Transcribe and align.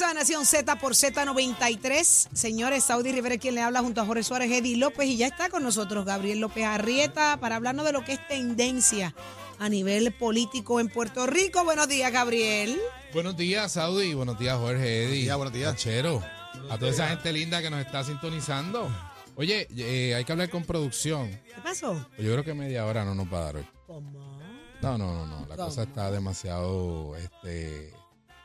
Regreso 0.00 0.06
a 0.06 0.14
Nación 0.14 0.46
Z 0.46 0.76
por 0.78 0.94
Z93. 0.94 2.28
Señores, 2.32 2.84
Saudi 2.84 3.12
Rivera 3.12 3.36
quien 3.38 3.54
le 3.54 3.60
habla 3.60 3.80
junto 3.80 4.00
a 4.00 4.06
Jorge 4.06 4.22
Suárez, 4.22 4.50
Eddie 4.50 4.76
López 4.76 5.06
y 5.06 5.16
ya 5.16 5.26
está 5.26 5.50
con 5.50 5.62
nosotros 5.62 6.04
Gabriel 6.06 6.40
López 6.40 6.64
Arrieta 6.64 7.38
para 7.38 7.56
hablarnos 7.56 7.84
de 7.84 7.92
lo 7.92 8.04
que 8.04 8.14
es 8.14 8.28
tendencia 8.28 9.14
a 9.58 9.68
nivel 9.68 10.12
político 10.12 10.80
en 10.80 10.88
Puerto 10.88 11.26
Rico. 11.26 11.64
Buenos 11.64 11.88
días, 11.88 12.10
Gabriel. 12.12 12.80
Buenos 13.12 13.36
días, 13.36 13.72
Saudi. 13.72 14.14
Buenos 14.14 14.38
días, 14.38 14.56
Jorge, 14.56 15.04
Eddie. 15.04 15.22
días, 15.22 15.36
buenos 15.36 15.52
días. 15.52 15.76
Chero. 15.76 16.22
A 16.70 16.78
toda 16.78 16.90
esa 16.90 17.08
gente 17.08 17.32
linda 17.32 17.60
que 17.60 17.70
nos 17.70 17.84
está 17.84 18.02
sintonizando. 18.04 18.88
Oye, 19.36 19.68
eh, 19.76 20.14
hay 20.14 20.24
que 20.24 20.32
hablar 20.32 20.48
con 20.50 20.64
producción. 20.64 21.30
¿Qué 21.30 21.60
pasó? 21.62 21.94
Yo 22.18 22.32
creo 22.32 22.44
que 22.44 22.54
media 22.54 22.86
hora 22.86 23.04
no 23.04 23.14
nos 23.14 23.32
va 23.32 23.38
a 23.38 23.44
dar 23.44 23.56
hoy. 23.56 23.66
¿Cómo? 23.86 24.38
No, 24.80 24.96
no, 24.96 25.12
no, 25.12 25.26
no. 25.26 25.46
La 25.46 25.56
¿Cómo? 25.56 25.68
cosa 25.68 25.82
está 25.82 26.10
demasiado 26.10 27.16
este, 27.16 27.92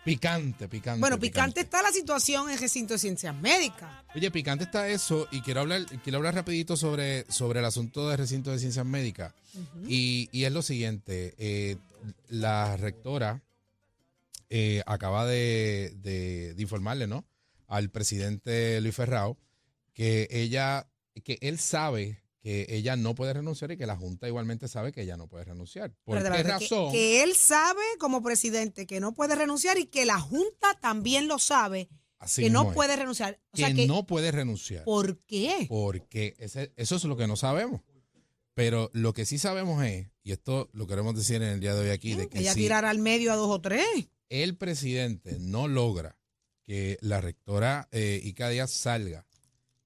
picante, 0.06 0.68
picante. 0.70 1.00
Bueno, 1.02 1.20
picante 1.20 1.62
está 1.62 1.82
la 1.82 1.92
situación 1.92 2.50
en 2.50 2.58
recinto 2.60 2.94
de 2.94 3.00
ciencias 3.00 3.36
médicas. 3.36 3.90
Oye, 4.16 4.32
picante 4.32 4.64
está 4.64 4.88
eso 4.88 5.28
y 5.32 5.42
quiero 5.42 5.60
hablar, 5.62 5.86
quiero 6.04 6.18
hablar 6.20 6.36
rapidito 6.36 6.78
sobre, 6.78 7.26
sobre 7.30 7.60
el 7.60 7.66
asunto 7.66 8.08
del 8.08 8.18
recinto 8.18 8.52
de 8.52 8.60
ciencias 8.60 8.86
médicas. 8.86 9.34
y, 9.88 10.30
y 10.32 10.44
es 10.46 10.52
lo 10.54 10.62
siguiente, 10.62 11.34
eh, 11.38 11.76
la 12.30 12.78
rectora 12.78 13.42
eh, 14.50 14.84
acaba 14.86 15.26
de, 15.26 15.94
de- 15.98 16.54
de 16.54 16.62
informarle, 16.62 17.08
¿no? 17.08 17.26
Al 17.68 17.90
presidente 17.90 18.80
Luis 18.82 18.96
Ferrao 18.96 19.38
que 19.94 20.28
ella, 20.30 20.88
que 21.24 21.38
él 21.42 21.58
sabe 21.58 22.22
que 22.46 22.68
ella 22.70 22.96
no 22.96 23.16
puede 23.16 23.34
renunciar 23.34 23.72
y 23.72 23.78
que 23.78 23.88
la 23.88 23.96
Junta 23.98 24.28
igualmente 24.28 24.68
sabe 24.68 24.92
que 24.92 25.02
ella 25.02 25.18
no 25.18 25.26
puede 25.28 25.46
renunciar. 25.46 25.96
¿Por 26.04 26.22
qué 26.22 26.44
razón? 26.44 26.92
Que, 26.92 27.24
él 27.24 27.36
sabe 27.36 27.82
como 27.98 28.22
presidente 28.22 28.86
que 28.86 29.00
no 29.00 29.16
puede 29.16 29.34
renunciar 29.34 29.80
y 29.80 29.88
que 29.88 30.06
la 30.06 30.20
Junta 30.20 30.78
también 30.80 31.28
lo 31.28 31.40
sabe 31.40 31.90
Así 32.20 32.44
que 32.44 32.50
no 32.52 32.70
es. 32.70 32.76
puede 32.76 32.96
renunciar. 32.98 33.40
O 33.52 33.56
que, 33.56 33.64
sea 33.64 33.74
que, 33.74 33.88
no 33.88 34.06
puede 34.06 34.32
renunciar. 34.32 34.84
¿por 34.84 35.18
qué? 35.26 35.66
Porque 35.68 36.36
ese- 36.38 36.72
eso 36.76 36.98
es 36.98 37.04
lo 37.06 37.18
que 37.18 37.26
no 37.26 37.36
sabemos. 37.36 37.82
Pero 38.54 38.92
lo 38.94 39.14
que 39.14 39.26
sí 39.26 39.40
sabemos 39.40 39.84
es, 39.84 40.06
y 40.22 40.32
esto 40.32 40.70
lo 40.72 40.86
queremos 40.86 41.16
decir 41.16 41.38
en 41.38 41.50
el 41.50 41.60
día 41.60 41.74
de 41.74 41.82
hoy 41.82 41.90
aquí, 41.90 42.14
de 42.14 42.30
que 42.30 42.42
Ella 42.42 42.54
si 42.54 42.60
tirará 42.60 42.92
al 42.92 43.00
medio 43.00 43.34
a 43.34 43.38
dos 43.38 43.50
o 43.50 43.60
tres. 43.60 43.88
el 44.30 44.56
presidente 44.56 45.38
no 45.40 45.68
logra 45.68 46.16
que 46.64 47.00
la 47.02 47.22
rectora 47.22 47.88
eh, 47.92 48.22
Ica 48.24 48.50
Díaz 48.50 48.70
salga 48.70 49.26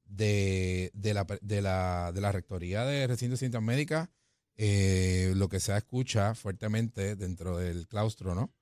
de, 0.10 0.92
de, 0.94 1.14
la, 1.14 1.26
de, 1.42 1.62
la, 1.62 2.12
de 2.14 2.22
la 2.22 2.32
rectoría 2.32 2.84
de 2.86 3.08
recinto 3.08 3.32
de 3.34 3.38
ciencias 3.38 3.64
médicas, 3.64 4.10
eh, 4.58 5.32
lo 5.36 5.48
que 5.48 5.60
se 5.60 5.76
escucha 5.78 6.36
fuertemente 6.36 7.16
dentro 7.16 7.58
del 7.58 7.88
claustro 7.88 8.36
¿no? 8.36 8.54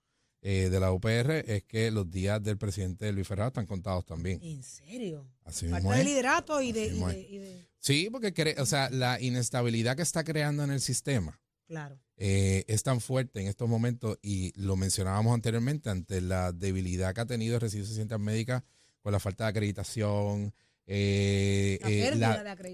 Eh, 0.41 0.69
de 0.69 0.79
la 0.79 0.91
UPR 0.91 1.31
es 1.51 1.63
que 1.63 1.89
los 1.89 2.09
días 2.11 2.41
del 2.43 2.57
presidente 2.59 3.11
Luis 3.11 3.27
Ferraro 3.27 3.47
están 3.47 3.65
contados 3.65 4.05
también. 4.05 4.39
¿En 4.43 4.61
serio? 4.61 5.27
Así 5.43 5.65
mismo 5.65 5.91
de 5.91 6.03
liderato 6.03 6.61
y 6.61 6.71
de, 6.71 6.81
Así 6.83 6.89
y 6.89 6.91
mismo 6.91 7.09
de- 7.09 7.21
es. 7.21 7.29
y 7.31 7.37
de- 7.39 7.67
Sí, 7.79 8.09
porque 8.11 8.33
cre- 8.33 8.59
o 8.59 8.65
sea, 8.65 8.89
la 8.91 9.19
inestabilidad 9.19 9.95
que 9.95 10.01
está 10.03 10.23
creando 10.23 10.63
en 10.63 10.71
el 10.71 10.81
sistema 10.81 11.39
Claro. 11.67 11.99
eh, 12.17 12.65
es 12.67 12.83
tan 12.83 13.01
fuerte 13.01 13.39
en 13.41 13.47
estos 13.47 13.67
momentos 13.67 14.19
y 14.21 14.51
lo 14.61 14.75
mencionábamos 14.75 15.33
anteriormente 15.33 15.89
ante 15.89 16.21
la 16.21 16.51
debilidad 16.51 17.13
que 17.15 17.21
ha 17.21 17.25
tenido 17.25 17.55
el 17.55 17.61
recinto 17.61 17.87
de 17.87 17.95
ciencias 17.95 18.19
médicas 18.19 18.63
con 19.01 19.13
la 19.13 19.19
falta 19.19 19.45
de 19.45 19.49
acreditación, 19.51 20.53
eh, 20.87 21.79
La 21.81 21.89
eh, 21.89 22.11
la, 22.17 22.27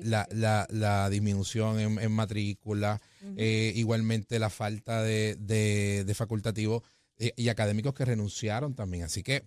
la- 0.04 0.28
la- 0.32 0.68
la 0.70 1.10
disminución 1.10 1.80
en, 1.80 2.00
en 2.00 2.12
matrícula, 2.12 3.02
eh, 3.38 3.74
igualmente 3.76 4.38
la 4.40 4.50
falta 4.50 5.02
de, 5.02 5.36
de, 5.40 6.04
de 6.06 6.14
facultativos 6.14 6.84
eh, 7.18 7.34
y 7.36 7.50
académicos 7.50 7.94
que 7.94 8.06
renunciaron 8.06 8.76
también. 8.76 9.04
Así 9.04 9.24
que 9.24 9.44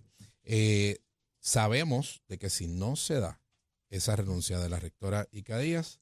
sabemos 1.39 2.21
de 2.27 2.37
que 2.37 2.49
si 2.49 2.67
no 2.67 2.95
se 2.95 3.15
da 3.19 3.41
esa 3.89 4.15
renuncia 4.15 4.59
de 4.59 4.69
la 4.69 4.79
rectora 4.79 5.27
Ica 5.31 5.57
Díaz, 5.59 5.99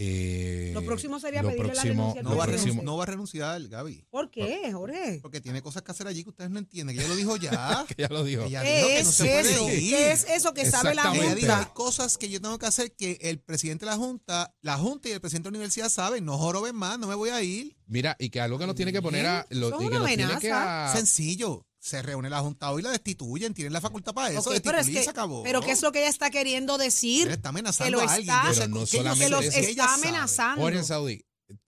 eh, 0.00 0.70
Lo 0.74 0.82
próximo 0.84 1.18
sería 1.18 1.42
lo 1.42 1.48
pedirle 1.48 1.74
la 1.74 1.82
próximo- 1.82 1.92
renuncia 2.14 2.20
al 2.20 2.24
No 2.24 2.36
va, 2.36 2.44
a 2.44 2.46
lo 2.46 2.52
presidente. 2.52 2.80
renun- 2.82 2.84
no 2.84 2.96
va 2.96 3.02
a 3.02 3.06
renunciar, 3.06 3.68
Gaby. 3.68 4.04
¿Por 4.10 4.30
qué, 4.30 4.70
Jorge? 4.72 5.18
Porque 5.20 5.40
tiene 5.40 5.60
cosas 5.60 5.82
que 5.82 5.90
hacer 5.90 6.06
allí 6.06 6.22
que 6.22 6.30
ustedes 6.30 6.50
no 6.50 6.60
entienden. 6.60 6.94
Que 6.94 7.02
ella 7.02 7.08
lo 7.10 7.16
dijo 7.16 7.36
ya. 7.36 7.84
que 7.88 8.02
ya 8.02 8.08
lo 8.08 8.22
dijo. 8.22 8.42
Ella 8.44 8.62
dijo 8.62 8.86
¿Qué 8.86 8.94
que 8.98 9.02
no 9.02 9.10
es 9.10 9.16
puede 9.16 9.40
eso? 9.40 9.68
ir. 9.70 9.90
¿Qué 9.90 10.12
es 10.12 10.26
eso 10.30 10.54
que 10.54 10.70
sabe 10.70 10.94
la. 10.94 11.02
Ella 11.02 11.34
dijo, 11.34 11.46
hay 11.52 11.56
Junta? 11.64 11.74
cosas 11.74 12.16
que 12.16 12.28
yo 12.28 12.40
tengo 12.40 12.58
que 12.58 12.66
hacer 12.66 12.92
que 12.94 13.18
el 13.22 13.40
presidente 13.40 13.84
de 13.84 13.90
la 13.90 13.96
Junta, 13.96 14.54
la 14.60 14.78
Junta 14.78 15.08
y 15.08 15.12
el 15.12 15.20
presidente 15.20 15.48
de 15.48 15.52
la 15.52 15.58
universidad 15.58 15.88
saben. 15.88 16.24
No 16.24 16.38
joroben 16.38 16.76
más, 16.76 16.98
no 16.98 17.08
me 17.08 17.14
voy 17.16 17.30
a 17.30 17.42
ir. 17.42 17.76
Mira, 17.86 18.14
y 18.20 18.30
que 18.30 18.40
algo 18.40 18.58
que 18.58 18.66
nos 18.66 18.76
tiene 18.76 18.92
que 18.92 19.02
poner 19.02 19.26
a. 19.26 19.46
Lo, 19.50 19.68
y 19.82 19.88
que 19.88 19.98
nos 19.98 20.06
tiene 20.06 20.38
que 20.38 20.52
a- 20.52 20.92
Sencillo. 20.94 21.64
Se 21.88 22.02
reúne 22.02 22.28
la 22.28 22.40
Junta 22.40 22.70
hoy, 22.70 22.82
la 22.82 22.90
destituyen, 22.90 23.54
tienen 23.54 23.72
la 23.72 23.80
facultad 23.80 24.12
para 24.12 24.30
eso, 24.30 24.50
pero, 24.62 24.78
es 24.78 24.86
que, 24.86 25.02
se 25.02 25.10
acabó. 25.10 25.42
pero 25.42 25.60
¿qué 25.62 25.70
es 25.70 25.80
lo 25.82 25.90
que 25.90 26.00
ella 26.00 26.10
está 26.10 26.30
queriendo 26.30 26.76
decir? 26.76 27.26
Él 27.26 27.32
está 27.34 27.42
que 27.44 27.48
amenazando 27.48 27.90
lo 27.98 28.00
a 28.08 28.12
alguien. 28.12 28.34
está- 28.36 28.50
Pero 28.52 28.68
no 28.68 28.80
que 28.80 28.86
solamente 28.86 29.24
que 29.24 29.30
los 29.30 29.44
eso. 29.44 29.58
está 29.70 29.94
amenazando. 29.94 30.60
Jorge 30.62 30.82
Saudí, 30.84 31.24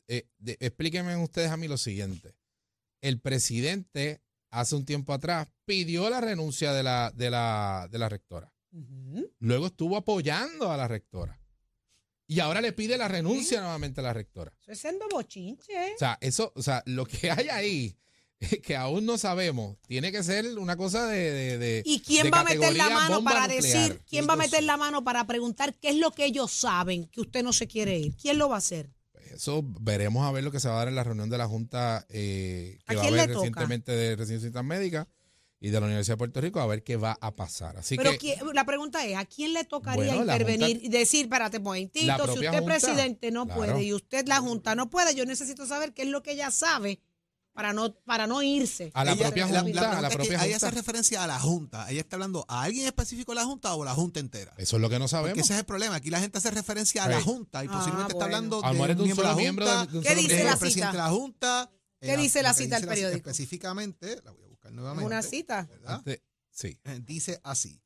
eh, 0.09 0.27
de- 0.39 0.59
explíquenme 0.61 1.17
ustedes 1.17 1.51
a 1.51 1.57
mí 1.57 1.69
lo 1.69 1.79
siguiente. 1.79 2.35
El 3.01 3.19
presidente 3.21 4.21
hace 4.51 4.75
un 4.77 4.85
tiempo 4.85 5.13
atrás 5.15 5.49
pidió 5.65 6.11
la 6.11 6.21
renuncia 6.21 6.73
de 6.75 6.83
la, 6.83 7.11
de 7.15 7.31
la, 7.31 7.89
de 7.91 7.99
la 7.99 8.09
rectora. 8.11 8.53
Luego 9.39 9.67
estuvo 9.69 9.97
apoyando 9.97 10.71
a 10.71 10.77
la 10.77 10.87
rectora. 10.87 11.41
Y 12.27 12.39
ahora 12.41 12.61
le 12.61 12.73
pide 12.73 12.97
la 12.97 13.09
renuncia 13.09 13.61
nuevamente 13.61 14.01
a 14.01 14.05
la 14.05 14.13
rectora. 14.13 14.53
Eso 14.61 14.71
es 14.73 14.79
siendo 14.81 15.09
bochinche. 15.09 15.95
O 15.95 15.99
sea, 15.99 16.17
eso, 16.21 16.53
o 16.55 16.63
sea, 16.63 16.83
lo 16.87 17.05
que 17.07 17.31
hay 17.31 17.49
ahí, 17.49 17.97
que 18.63 18.77
aún 18.77 19.05
no 19.05 19.19
sabemos, 19.19 19.77
tiene 19.87 20.13
que 20.13 20.23
ser 20.23 20.59
una 20.59 20.77
cosa 20.77 21.07
de. 21.07 21.31
de- 21.31 21.59
de- 21.59 21.83
¿Y 21.85 22.01
quién 22.01 22.25
de 22.25 22.31
va 22.31 22.41
a 22.41 22.45
meter 22.45 22.75
la 22.77 22.91
mano 22.91 23.23
para 23.23 23.47
nuclear. 23.47 23.63
decir, 23.63 24.03
quién 24.09 24.27
va 24.29 24.33
a 24.33 24.37
meter 24.37 24.63
la 24.63 24.77
mano 24.77 25.05
para 25.05 25.27
preguntar 25.27 25.75
qué 25.75 25.91
es 25.91 25.97
lo 25.97 26.11
que 26.13 26.25
ellos 26.25 26.51
saben 26.51 27.07
que 27.09 27.21
usted 27.21 27.43
no 27.43 27.53
se 27.53 27.67
quiere 27.67 27.99
ir? 27.99 28.17
¿Quién 28.17 28.39
lo 28.39 28.49
va 28.49 28.57
a 28.57 28.59
hacer? 28.59 28.91
Eso 29.35 29.63
veremos 29.81 30.27
a 30.27 30.33
ver 30.33 30.43
lo 30.43 30.51
que 30.51 30.59
se 30.59 30.69
va 30.69 30.75
a 30.75 30.79
dar 30.79 30.89
en 30.89 30.97
la 30.97 31.05
reunión 31.05 31.31
de 31.31 31.39
la 31.39 31.47
Junta 31.47 32.05
eh, 32.09 32.79
que 32.87 32.95
¿A 32.95 32.97
va 32.99 33.05
a 33.05 33.07
haber 33.09 33.29
recientemente 33.29 33.93
de 33.93 34.17
Residencias 34.17 34.65
Médicas 34.65 35.07
y 35.61 35.69
de 35.69 35.79
la 35.79 35.87
Universidad 35.87 36.15
de 36.15 36.19
Puerto 36.19 36.41
Rico, 36.41 36.59
a 36.61 36.67
ver 36.67 36.83
qué 36.83 36.97
va 36.97 37.17
a 37.21 37.37
pasar. 37.37 37.77
Así 37.77 37.97
Pero 37.97 38.13
que 38.13 38.19
quién- 38.19 38.39
la 38.55 38.65
pregunta 38.65 39.05
es, 39.05 39.17
¿a 39.17 39.27
quién 39.27 39.53
le 39.53 39.65
tocaría 39.65 40.15
Bueno, 40.15 40.23
intervenir 40.23 40.69
Junta- 40.81 40.87
y 40.87 40.89
decir, 40.89 41.25
espérate, 41.27 41.59
La 41.59 41.63
momentito, 41.63 42.25
si 42.25 42.31
usted 42.33 42.49
Junta, 42.59 42.65
presidente 42.65 43.31
no 43.31 43.45
claro. 43.45 43.61
puede 43.61 43.83
y 43.85 43.93
usted 43.93 44.27
la 44.27 44.41
Junta 44.41 44.75
no 44.75 44.89
puede, 44.89 45.15
yo 45.15 45.27
necesito 45.27 45.67
saber 45.67 45.93
qué 45.93 46.03
es 46.03 46.09
lo 46.09 46.23
que 46.23 46.33
ella 46.33 46.51
sabe 46.51 47.01
para 47.61 47.75
no, 47.75 47.93
para 48.07 48.27
no 48.27 48.43
irse. 48.43 48.91
a 48.95 49.05
la 49.05 49.13
Ella- 49.13 49.25
propia 49.25 49.47
la- 49.49 49.61
Junta, 49.61 49.81
la 49.83 49.99
a 49.99 50.01
la 50.01 50.09
pregunta 50.09 50.09
es 50.09 50.11
que 50.13 50.17
propia 50.17 50.41
Ahí 50.41 50.51
Junta. 50.53 50.67
hace 50.69 50.77
referencia 50.77 51.25
a 51.25 51.27
la 51.27 51.39
Junta. 51.39 51.91
Ella 51.91 52.01
está 52.01 52.17
hablando 52.17 52.47
a 52.49 52.63
alguien 52.63 52.87
específico 52.87 53.33
de 53.33 53.37
la 53.37 53.45
Junta 53.45 53.75
o 53.75 53.85
la 53.85 53.95
Junta 53.95 54.19
entera. 54.19 54.55
Eso 54.57 54.77
es 54.77 54.81
lo 54.83 54.89
que 54.89 54.95
no 54.99 55.05
Porque 55.05 55.11
sabemos. 55.11 55.39
ese 55.39 55.53
es 55.53 55.59
el 55.59 55.67
problema. 55.67 55.97
Aquí 55.97 56.09
la 56.09 56.21
gente 56.21 56.39
hace 56.39 56.51
referencia 56.51 57.05
a 57.05 57.09
la. 57.09 57.21
Junta 57.21 57.63
y 57.63 57.69
Ah, 57.69 57.73
posiblemente 57.73 58.13
está 58.15 58.25
hablando 58.25 58.65
A 58.65 58.73
de 58.73 58.81
un 58.81 58.87
miembro 58.87 59.05
de 59.05 59.15
solo 59.15 59.29
la 59.29 59.35
miembro 59.37 59.67
Junta, 59.67 59.85
de- 59.87 59.93
de 59.93 59.99
un 59.99 60.03
¿Qué 60.05 60.09
solo 60.11 60.21
dice 60.23 60.45
la 60.45 60.57
presidente 60.57 60.73
cita? 60.73 60.93
de 60.93 60.99
la 60.99 61.09
Junta. 61.11 61.71
¿Qué 62.01 62.15
eh, 62.15 62.17
dice 62.17 62.43
la 62.43 62.55
cita 62.55 62.77
del 62.77 62.87
la 62.87 62.93
periódico? 62.95 63.29
Específicamente, 63.31 64.23
la 64.25 64.31
voy 64.31 64.45
a 64.45 64.49
buscar 64.49 64.73
nuevamente. 64.73 65.05
Una 65.07 65.23
cita. 65.23 65.67
¿verdad? 65.71 65.99
Este- 65.99 66.23
sí. 66.51 66.79
Eh, 66.85 67.01
Dice 67.05 67.41
así. 67.45 67.83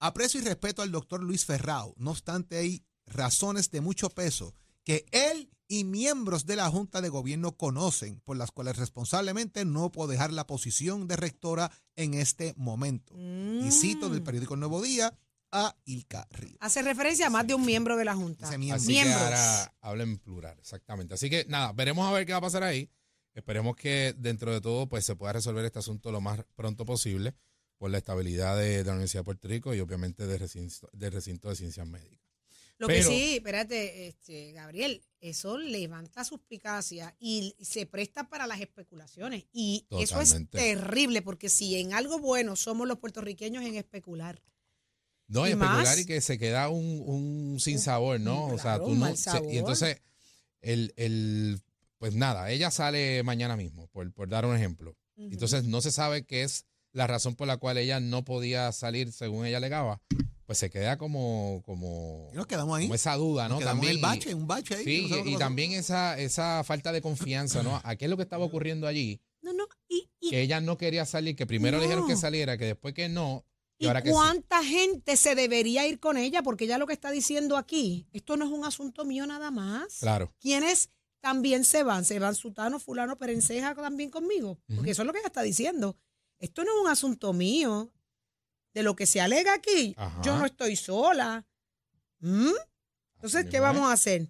Aprecio 0.00 0.40
y 0.40 0.42
respeto 0.44 0.82
al 0.82 0.90
doctor 0.90 1.22
Luis 1.22 1.44
Ferrao. 1.44 1.94
No 1.96 2.10
obstante, 2.10 2.58
hay 2.58 2.84
razones 3.06 3.70
de 3.70 3.80
mucho 3.80 4.10
peso 4.10 4.52
que 4.82 5.06
él 5.12 5.51
y 5.74 5.84
miembros 5.84 6.44
de 6.44 6.56
la 6.56 6.68
Junta 6.68 7.00
de 7.00 7.08
Gobierno 7.08 7.56
conocen, 7.56 8.20
por 8.20 8.36
las 8.36 8.50
cuales 8.50 8.76
responsablemente 8.76 9.64
no 9.64 9.90
puedo 9.90 10.10
dejar 10.10 10.30
la 10.32 10.46
posición 10.46 11.08
de 11.08 11.16
rectora 11.16 11.70
en 11.96 12.12
este 12.12 12.52
momento. 12.58 13.14
Y 13.16 13.70
cito 13.70 14.10
del 14.10 14.20
Mm. 14.20 14.24
periódico 14.24 14.54
El 14.54 14.60
Nuevo 14.60 14.82
Día 14.82 15.16
a 15.50 15.74
Ilka 15.86 16.26
Ríos. 16.30 16.58
Hace 16.60 16.82
referencia 16.82 17.26
a 17.28 17.30
más 17.30 17.46
de 17.46 17.54
un 17.54 17.64
miembro 17.64 17.96
de 17.96 18.04
la 18.04 18.14
Junta. 18.14 18.46
Ese 18.48 18.58
miembro. 18.58 18.76
Así 18.82 18.92
Miembros. 18.92 19.16
que 19.18 19.24
ahora 19.24 19.74
habla 19.80 20.02
en 20.02 20.18
plural, 20.18 20.58
exactamente. 20.58 21.14
Así 21.14 21.30
que 21.30 21.46
nada, 21.48 21.72
veremos 21.72 22.06
a 22.06 22.12
ver 22.12 22.26
qué 22.26 22.32
va 22.32 22.38
a 22.38 22.42
pasar 22.42 22.64
ahí. 22.64 22.90
Esperemos 23.34 23.74
que 23.74 24.14
dentro 24.18 24.52
de 24.52 24.60
todo 24.60 24.88
pues 24.90 25.06
se 25.06 25.16
pueda 25.16 25.32
resolver 25.32 25.64
este 25.64 25.78
asunto 25.78 26.12
lo 26.12 26.20
más 26.20 26.44
pronto 26.54 26.84
posible, 26.84 27.34
por 27.78 27.90
la 27.90 27.96
estabilidad 27.98 28.56
de, 28.58 28.78
de 28.78 28.84
la 28.84 28.92
Universidad 28.92 29.20
de 29.20 29.24
Puerto 29.24 29.48
Rico 29.48 29.74
y 29.74 29.80
obviamente 29.80 30.26
del 30.26 30.38
recinto, 30.38 30.88
del 30.92 31.12
recinto 31.12 31.48
de 31.48 31.56
ciencias 31.56 31.86
médicas. 31.86 32.31
Lo 32.82 32.88
Pero- 32.88 33.08
que 33.08 33.14
sí, 33.14 33.34
espérate, 33.36 34.08
este, 34.08 34.50
Gabriel, 34.50 35.04
eso 35.20 35.56
levanta 35.56 36.24
suspicacia 36.24 37.14
y 37.20 37.54
se 37.60 37.86
presta 37.86 38.28
para 38.28 38.48
las 38.48 38.60
especulaciones. 38.60 39.44
Y 39.52 39.86
eso 40.00 40.20
es 40.20 40.34
terrible, 40.50 41.22
porque 41.22 41.48
si 41.48 41.76
en 41.78 41.92
algo 41.92 42.18
bueno 42.18 42.56
somos 42.56 42.88
los 42.88 42.98
puertorriqueños 42.98 43.64
en 43.64 43.76
especular. 43.76 44.42
No, 45.28 45.46
y, 45.46 45.50
especular 45.50 45.76
más- 45.84 46.00
y 46.00 46.06
que 46.06 46.20
se 46.20 46.38
queda 46.40 46.68
un, 46.70 47.04
un 47.06 47.60
sin 47.60 47.78
sabor, 47.78 48.18
¿no? 48.18 48.46
o 48.46 48.58
sea, 48.58 48.78
tú 48.80 48.96
no. 48.96 49.14
se- 49.16 49.30
y 49.52 49.58
entonces, 49.58 50.02
el, 50.60 50.92
el, 50.96 51.60
pues 51.98 52.16
nada, 52.16 52.50
ella 52.50 52.72
sale 52.72 53.22
mañana 53.22 53.56
mismo, 53.56 53.86
por, 53.92 54.12
por 54.12 54.28
dar 54.28 54.44
un 54.44 54.56
ejemplo. 54.56 54.96
Entonces, 55.16 55.62
no 55.62 55.80
se 55.80 55.92
sabe 55.92 56.24
qué 56.26 56.42
es 56.42 56.66
la 56.90 57.06
razón 57.06 57.36
por 57.36 57.46
la 57.46 57.58
cual 57.58 57.78
ella 57.78 58.00
no 58.00 58.24
podía 58.24 58.72
salir 58.72 59.12
según 59.12 59.46
ella 59.46 59.58
alegaba. 59.58 60.02
Pues 60.52 60.58
se 60.58 60.68
queda 60.70 60.98
como, 60.98 61.62
como, 61.64 62.28
Y 62.30 62.36
nos 62.36 62.46
quedamos 62.46 62.76
ahí. 62.76 62.84
como 62.84 62.94
esa 62.94 63.16
duda, 63.16 63.44
¿no? 63.48 63.54
Nos 63.54 63.60
quedamos 63.60 63.84
en 63.84 63.90
el 63.90 63.96
y- 63.98 64.02
bache, 64.02 64.34
un 64.34 64.46
bache 64.46 64.74
ahí. 64.74 64.84
Sí, 64.84 65.06
no 65.08 65.24
y 65.24 65.38
también 65.38 65.72
esa, 65.72 66.18
esa 66.18 66.62
falta 66.62 66.92
de 66.92 67.00
confianza, 67.00 67.62
¿no? 67.62 67.80
¿A 67.82 67.96
qué 67.96 68.04
es 68.04 68.10
lo 68.10 68.18
que 68.18 68.22
estaba 68.24 68.44
ocurriendo 68.44 68.86
allí? 68.86 69.18
No, 69.40 69.54
no, 69.54 69.64
y, 69.88 70.10
y- 70.20 70.28
Que 70.28 70.42
ella 70.42 70.60
no 70.60 70.76
quería 70.76 71.06
salir, 71.06 71.34
que 71.36 71.46
primero 71.46 71.78
le 71.78 71.84
dijeron 71.84 72.06
que 72.06 72.16
saliera, 72.16 72.58
que 72.58 72.66
después 72.66 72.92
que 72.92 73.08
no, 73.08 73.46
y, 73.78 73.84
¿Y 73.84 73.88
ahora 73.88 74.02
que 74.02 74.10
sí. 74.10 74.14
cuánta 74.14 74.62
gente 74.62 75.16
se 75.16 75.34
debería 75.34 75.86
ir 75.88 75.98
con 76.00 76.18
ella? 76.18 76.42
Porque 76.42 76.64
ella 76.66 76.76
lo 76.76 76.86
que 76.86 76.92
está 76.92 77.10
diciendo 77.10 77.56
aquí, 77.56 78.06
esto 78.12 78.36
no 78.36 78.44
es 78.44 78.50
un 78.52 78.66
asunto 78.66 79.06
mío 79.06 79.26
nada 79.26 79.50
más. 79.50 80.00
Claro. 80.00 80.34
¿Quiénes 80.38 80.90
también 81.22 81.64
se 81.64 81.82
van? 81.82 82.04
¿Se 82.04 82.18
van 82.18 82.34
Sutano, 82.34 82.78
Fulano, 82.78 83.16
Perenceja 83.16 83.74
también 83.74 84.10
conmigo? 84.10 84.58
Porque 84.76 84.90
eso 84.90 85.00
es 85.00 85.06
lo 85.06 85.12
que 85.14 85.20
ella 85.20 85.28
está 85.28 85.42
diciendo. 85.42 85.96
Esto 86.38 86.62
no 86.62 86.72
es 86.76 86.82
un 86.84 86.88
asunto 86.90 87.32
mío. 87.32 87.90
De 88.74 88.82
lo 88.82 88.96
que 88.96 89.06
se 89.06 89.20
alega 89.20 89.54
aquí, 89.54 89.94
Ajá. 89.96 90.20
yo 90.22 90.38
no 90.38 90.46
estoy 90.46 90.76
sola. 90.76 91.46
¿Mm? 92.20 92.50
Entonces, 93.16 93.46
¿qué 93.50 93.60
vamos 93.60 93.88
a 93.88 93.92
hacer? 93.92 94.28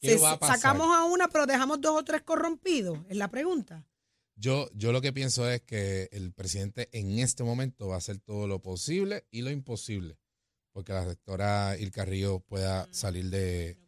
¿Qué 0.00 0.16
Se- 0.16 0.18
va 0.22 0.32
a 0.32 0.38
pasar? 0.38 0.56
Sacamos 0.56 0.94
a 0.96 1.04
una, 1.04 1.28
pero 1.28 1.46
dejamos 1.46 1.80
dos 1.80 2.00
o 2.00 2.04
tres 2.04 2.22
corrompidos. 2.22 2.98
Es 3.08 3.16
la 3.16 3.28
pregunta. 3.28 3.86
Yo, 4.36 4.68
yo 4.74 4.90
lo 4.92 5.00
que 5.00 5.12
pienso 5.12 5.48
es 5.48 5.62
que 5.62 6.08
el 6.12 6.32
presidente 6.32 6.88
en 6.92 7.18
este 7.20 7.44
momento 7.44 7.88
va 7.88 7.94
a 7.96 7.98
hacer 7.98 8.18
todo 8.18 8.48
lo 8.48 8.60
posible 8.60 9.26
y 9.30 9.42
lo 9.42 9.50
imposible 9.50 10.18
porque 10.72 10.92
la 10.92 11.04
rectora 11.04 11.76
Il 11.78 11.92
Carrillo 11.92 12.40
pueda 12.40 12.88
salir 12.90 13.30
de... 13.30 13.78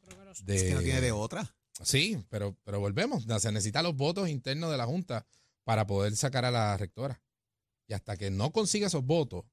de 0.44 0.54
Es 0.56 0.62
que 0.62 0.74
no 0.74 0.80
tiene 0.82 1.00
de 1.00 1.10
otra. 1.10 1.52
Sí, 1.82 2.24
pero, 2.28 2.56
pero 2.62 2.78
volvemos. 2.78 3.24
Se 3.40 3.50
necesitan 3.50 3.82
los 3.82 3.96
votos 3.96 4.28
internos 4.28 4.70
de 4.70 4.76
la 4.76 4.86
Junta 4.86 5.26
para 5.64 5.84
poder 5.84 6.14
sacar 6.14 6.44
a 6.44 6.52
la 6.52 6.76
rectora. 6.76 7.20
Y 7.88 7.92
hasta 7.94 8.16
que 8.16 8.30
no 8.30 8.52
consiga 8.52 8.86
esos 8.86 9.04
votos, 9.04 9.44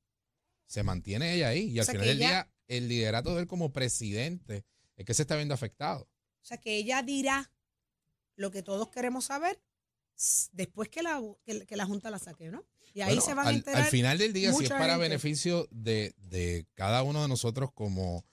se 0.65 0.83
mantiene 0.83 1.33
ella 1.35 1.49
ahí. 1.49 1.69
Y 1.69 1.79
al 1.79 1.83
O 1.83 1.85
sea, 1.85 1.93
final 1.93 2.07
del 2.07 2.17
ella- 2.17 2.27
día, 2.29 2.53
el 2.67 2.87
liderato 2.87 3.35
de 3.35 3.41
él 3.41 3.47
como 3.47 3.71
presidente 3.73 4.65
es 4.95 5.05
que 5.05 5.13
se 5.13 5.23
está 5.23 5.35
viendo 5.35 5.53
afectado. 5.53 6.03
O 6.41 6.45
sea, 6.45 6.57
que 6.57 6.75
ella 6.77 7.01
dirá 7.03 7.51
lo 8.35 8.51
que 8.51 8.63
todos 8.63 8.89
queremos 8.89 9.25
saber 9.25 9.61
después 10.51 10.89
que 10.89 11.01
la, 11.03 11.21
que, 11.45 11.65
que 11.65 11.75
la 11.75 11.85
Junta 11.85 12.09
la 12.11 12.19
saque, 12.19 12.49
¿no? 12.49 12.65
Y 12.93 13.01
ahí 13.01 13.09
Bueno, 13.15 13.21
se 13.21 13.33
van 13.33 13.45
a 13.47 13.49
al, 13.49 13.55
enterar. 13.55 13.81
al 13.83 13.89
final 13.89 14.17
del 14.17 14.33
día, 14.33 14.53
si 14.53 14.65
es 14.65 14.69
para 14.69 14.93
gente. 14.93 14.99
beneficio 14.99 15.67
de, 15.71 16.13
de 16.17 16.67
cada 16.75 17.01
uno 17.03 17.21
de 17.23 17.27
nosotros 17.27 17.71
como, 17.73 18.23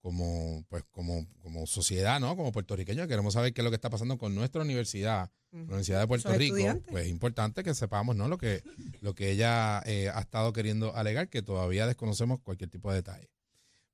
como, 0.00 0.64
pues, 0.68 0.84
como, 0.90 1.26
como 1.42 1.66
sociedad, 1.66 2.20
¿no? 2.20 2.36
Como 2.36 2.52
puertorriqueños, 2.52 3.08
queremos 3.08 3.34
saber 3.34 3.52
qué 3.52 3.60
es 3.60 3.64
lo 3.64 3.70
que 3.70 3.76
está 3.76 3.90
pasando 3.90 4.16
con 4.18 4.34
nuestra 4.34 4.62
universidad, 4.62 5.30
la 5.50 5.60
Universidad 5.60 6.00
de 6.00 6.06
Puerto 6.06 6.32
Rico. 6.32 6.82
Pues 6.88 7.06
es 7.06 7.10
importante 7.10 7.64
que 7.64 7.74
sepamos, 7.74 8.16
¿no? 8.16 8.28
Lo 8.28 8.38
que, 8.38 8.62
lo 9.00 9.14
que 9.14 9.30
ella 9.30 9.82
eh, 9.86 10.10
ha 10.12 10.20
estado 10.20 10.52
queriendo 10.52 10.94
alegar, 10.94 11.28
que 11.28 11.42
todavía 11.42 11.86
desconocemos 11.86 12.40
cualquier 12.40 12.70
tipo 12.70 12.90
de 12.90 12.96
detalle. 12.96 13.30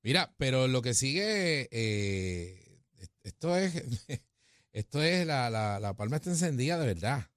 Mira, 0.03 0.33
pero 0.37 0.67
lo 0.67 0.81
que 0.81 0.93
sigue, 0.93 1.67
eh, 1.71 2.81
esto 3.23 3.57
es, 3.57 3.73
esto 4.71 5.01
es 5.01 5.25
la, 5.25 5.49
la, 5.49 5.79
la 5.79 5.95
palma 5.95 6.17
está 6.17 6.29
encendida 6.29 6.77
de 6.77 6.85
verdad. 6.85 7.27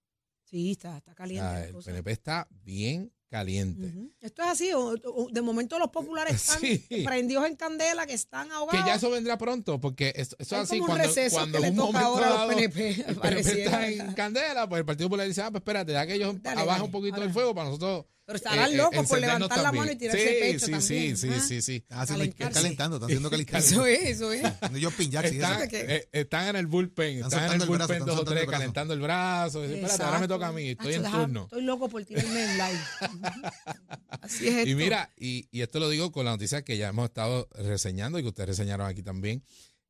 Sí, 0.44 0.73
está, 0.73 0.97
está 0.99 1.14
caliente. 1.14 1.44
la 1.44 1.64
el 1.64 1.73
cosa. 1.73 1.91
PNP 1.91 2.11
está 2.11 2.49
bien 2.50 3.12
caliente. 3.28 3.92
Esto 4.20 4.42
es 4.42 4.48
así. 4.48 4.72
o- 4.72 4.94
o- 5.04 5.28
de 5.30 5.42
momento 5.42 5.78
los 5.78 5.90
populares 5.90 6.34
están 6.36 6.60
Sí. 6.60 6.84
prendidos 7.04 7.46
en 7.46 7.56
candela, 7.56 8.06
que 8.06 8.14
están 8.14 8.50
ahogados. 8.52 8.82
Que 8.82 8.88
ya 8.88 8.96
eso 8.96 9.10
vendrá 9.10 9.36
pronto, 9.38 9.80
porque 9.80 10.12
eso 10.16 10.36
es 10.38 10.52
así 10.52 10.78
como 10.78 10.92
un 10.94 10.98
cuando, 11.30 11.58
que 11.60 11.66
en 11.66 11.75
le 11.76 11.80
un 11.82 11.86
toca 11.86 12.00
momento 12.00 12.06
ahora 12.08 12.26
a 12.26 12.30
los 12.30 12.38
dado 12.38 12.48
PNP, 12.50 13.04
el 13.08 13.16
PNP 13.16 13.62
está 13.64 13.88
en 13.88 14.12
candela, 14.14 14.69
pues 14.69 14.80
el 14.80 14.84
Partido 14.86 15.08
Popular 15.08 15.26
dice, 15.28 15.42
ah, 15.42 15.50
pues 15.50 15.60
espérate, 15.60 15.92
ya 15.92 16.06
que 16.06 16.14
ellos 16.14 16.34
abajan 16.44 16.82
un 16.82 16.90
poquito 16.90 17.16
ahora. 17.16 17.26
el 17.26 17.32
fuego 17.32 17.54
para 17.54 17.66
nosotros 17.69 18.06
Pero 18.28 18.36
estarán 18.36 18.69
eh, 18.70 18.75
eh, 18.75 18.76
locos 18.76 19.06
por 19.08 19.20
levantar 19.20 19.58
la 19.62 19.72
mano 19.72 19.90
y 19.90 19.96
tirarse 19.96 20.20
sí, 20.22 20.28
el 20.28 20.38
pecho 20.52 20.66
sí, 20.66 20.70
también. 20.72 21.16
Sí, 21.16 21.28
Ah. 21.32 21.40
sí, 21.40 21.48
sí, 21.48 21.62
sí. 21.62 21.76
Están, 21.76 21.98
haciendo- 22.00 22.25
están 22.25 22.52
calentando, 22.52 22.96
están 22.96 23.08
haciendo 23.08 23.30
calentar. 23.30 23.60
Eso 23.60 23.86
es, 23.86 24.00
eso 24.10 24.32
es. 24.34 24.42
Están, 24.69 25.69
que- 25.70 25.80
eh, 25.96 26.08
están 26.12 26.48
en 26.48 26.56
el 26.56 26.66
bullpen, 26.66 27.16
Están 27.25 27.26
están, 27.26 27.44
en 27.46 27.52
el 27.54 27.62
el 27.62 27.69
brazo, 27.70 27.86
bullpen 27.88 28.04
dos 28.06 28.19
o 28.20 28.25
tres, 28.25 28.42
el 28.42 28.50
calentando 28.50 28.92
el 28.92 29.00
brazo. 29.00 29.64
Espérate, 29.64 30.02
ahora 30.02 30.19
me 30.20 30.28
toca 30.28 30.48
a 30.48 30.52
mí, 30.52 30.69
estoy 30.69 30.86
Nacho, 30.88 30.96
en 30.98 31.02
deja- 31.04 31.19
turno. 31.22 31.42
Estoy 31.44 31.62
loco 31.62 31.88
por 31.88 32.04
tirarme 32.04 32.44
en 32.44 32.58
live. 32.58 32.80
Así 34.20 34.48
es 34.48 34.54
esto. 34.56 34.69
Y 34.70 34.75
mira, 34.75 35.10
y, 35.16 35.48
y 35.50 35.62
esto 35.62 35.78
lo 35.80 35.88
digo 35.88 36.12
con 36.12 36.26
la 36.26 36.32
noticia 36.32 36.60
que 36.62 36.76
ya 36.76 36.88
hemos 36.88 37.06
estado 37.06 37.48
reseñando 37.54 38.19
y 38.19 38.22
que 38.22 38.28
ustedes 38.28 38.50
reseñaron 38.50 38.86
aquí 38.86 39.02
también 39.02 39.42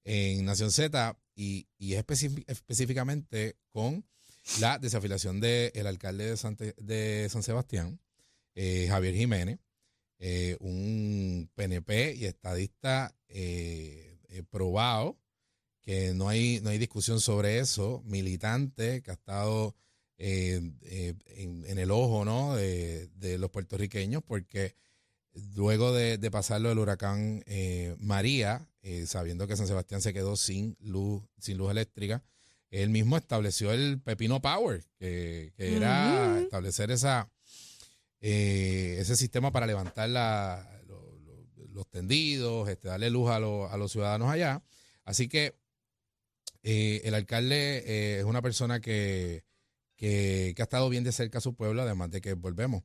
en 0.05 0.45
Nación 0.45 0.71
Z, 0.71 1.19
y, 1.35 1.67
y 1.77 1.95
específicamente 1.95 3.57
con 3.71 4.05
la 4.61 4.79
desafiliación 4.79 5.41
del 5.41 5.87
alcalde 5.87 6.35
de 6.79 7.29
San 7.29 7.43
Sebastián, 7.43 8.01
eh, 8.61 8.89
Javier 8.89 9.15
Jiménez, 9.15 9.61
eh, 10.19 10.57
un 10.59 11.49
PNP 11.55 12.17
y 12.17 12.25
estadista 12.25 13.15
eh, 13.29 14.19
probado, 14.51 15.17
que 15.81 16.13
no 16.13 16.29
hay, 16.29 16.61
no 16.61 16.71
hay 16.71 16.79
discusión 16.79 17.21
sobre 17.21 17.61
eso, 17.61 18.03
militante 18.05 19.01
que 19.01 19.13
ha 19.13 19.15
estado 19.15 19.77
en, 20.17 20.77
en 20.83 21.79
el 21.79 21.93
ojo 21.93 22.25
¿no? 22.25 22.57
de, 22.57 23.07
de 23.15 23.39
los 23.39 23.49
puertorriqueños, 23.51 24.25
porque 24.25 24.75
luego 25.55 25.93
de, 25.93 26.19
de 26.19 26.31
pasarlo 26.33 26.69
del 26.69 26.81
huracán 26.81 27.45
María, 28.01 28.69
sabiendo 29.07 29.47
que 29.47 29.57
San 29.57 29.69
Sebastián 29.69 30.03
se 30.03 30.13
quedó 30.13 30.35
sin 30.35 30.77
luz, 30.81 31.23
sin 31.39 31.59
luz 31.59 31.71
eléctrica, 31.71 32.25
él 32.71 32.91
mismo 32.91 33.17
estableció 33.17 33.71
el 33.71 34.01
Pepino 34.01 34.43
Power, 34.43 34.85
que, 34.99 35.53
que 35.57 35.77
era 35.77 36.41
establecer 36.41 36.91
esa, 36.91 37.31
eh, 38.21 38.97
ese 39.01 39.17
sistema 39.17 39.53
para 39.53 39.67
levantar 39.67 40.09
la- 40.09 40.83
lo- 40.87 41.19
lo- 41.21 41.67
los 41.69 41.89
tendidos, 41.89 42.69
este, 42.69 42.89
darle 42.89 43.11
luz 43.11 43.31
a, 43.31 43.37
a 43.37 43.77
los 43.77 43.93
ciudadanos 43.93 44.31
allá. 44.31 44.63
Así 45.05 45.29
que 45.29 45.55
eh, 46.63 47.01
el 47.05 47.15
alcalde 47.15 47.85
eh, 47.87 48.19
es 48.19 48.25
una 48.25 48.43
persona 48.43 48.81
que, 48.81 49.45
que, 49.97 50.55
ha 50.59 50.63
estado 50.63 50.89
bien 50.89 51.05
de 51.05 51.13
cerca 51.13 51.39
a 51.39 51.41
su 51.41 51.55
pueblo, 51.55 51.83
además 51.83 52.11
de 52.11 52.21
que 52.21 52.35
volvemos. 52.35 52.83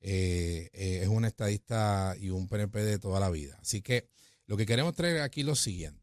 es 0.00 1.08
un 1.08 1.24
estadista 1.24 2.16
y 2.18 2.30
un 2.30 2.48
PNP 2.48 2.80
de 2.84 2.98
toda 2.98 3.20
la 3.20 3.30
vida. 3.30 3.58
Así 3.60 3.82
que 3.82 4.08
lo 4.46 4.56
que 4.56 4.66
queremos 4.66 4.94
traer 4.94 5.20
aquí 5.20 5.40
es 5.40 5.46
lo 5.46 5.54
siguiente. 5.54 6.02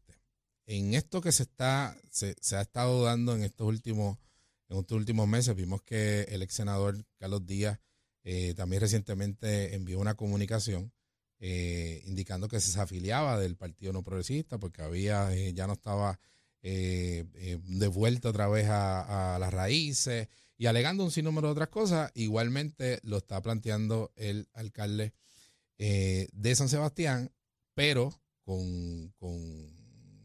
En 0.66 0.94
esto 0.94 1.20
que 1.20 1.32
se 1.32 1.42
está, 1.42 1.96
se, 2.10 2.34
se 2.40 2.56
ha 2.56 2.60
estado 2.62 3.04
dando 3.04 3.34
en 3.34 3.42
estos 3.42 3.66
últimos, 3.66 4.18
en 4.68 4.78
estos 4.78 4.96
últimos 4.96 5.28
meses, 5.28 5.54
vimos 5.54 5.82
que 5.82 6.22
el 6.30 6.42
ex 6.42 6.54
senador 6.54 7.04
Carlos 7.18 7.44
Díaz 7.46 7.78
eh, 8.24 8.54
también 8.54 8.80
recientemente 8.80 9.74
envió 9.74 9.98
una 9.98 10.14
comunicación 10.14 10.92
eh, 11.38 12.02
indicando 12.06 12.48
que 12.48 12.60
se 12.60 12.68
desafiliaba 12.68 13.38
del 13.38 13.56
Partido 13.56 13.92
No 13.92 14.02
Progresista 14.02 14.58
porque 14.58 14.82
había, 14.82 15.34
eh, 15.34 15.54
ya 15.54 15.66
no 15.66 15.72
estaba 15.74 16.20
eh, 16.62 17.24
eh, 17.34 17.58
devuelto 17.64 18.28
otra 18.28 18.46
vez 18.48 18.66
a, 18.68 19.38
las 19.40 19.52
raíces 19.54 20.28
y 20.58 20.66
alegando 20.66 21.02
un 21.04 21.10
sinnúmero 21.10 21.48
de 21.48 21.52
otras 21.52 21.68
cosas. 21.68 22.10
Igualmente 22.14 23.00
lo 23.02 23.16
está 23.18 23.40
planteando 23.40 24.12
el 24.16 24.48
alcalde 24.52 25.12
de 25.78 26.54
San 26.54 26.68
Sebastián, 26.68 27.32
pero 27.74 28.12
con, 28.44 29.08
con- 29.18 29.80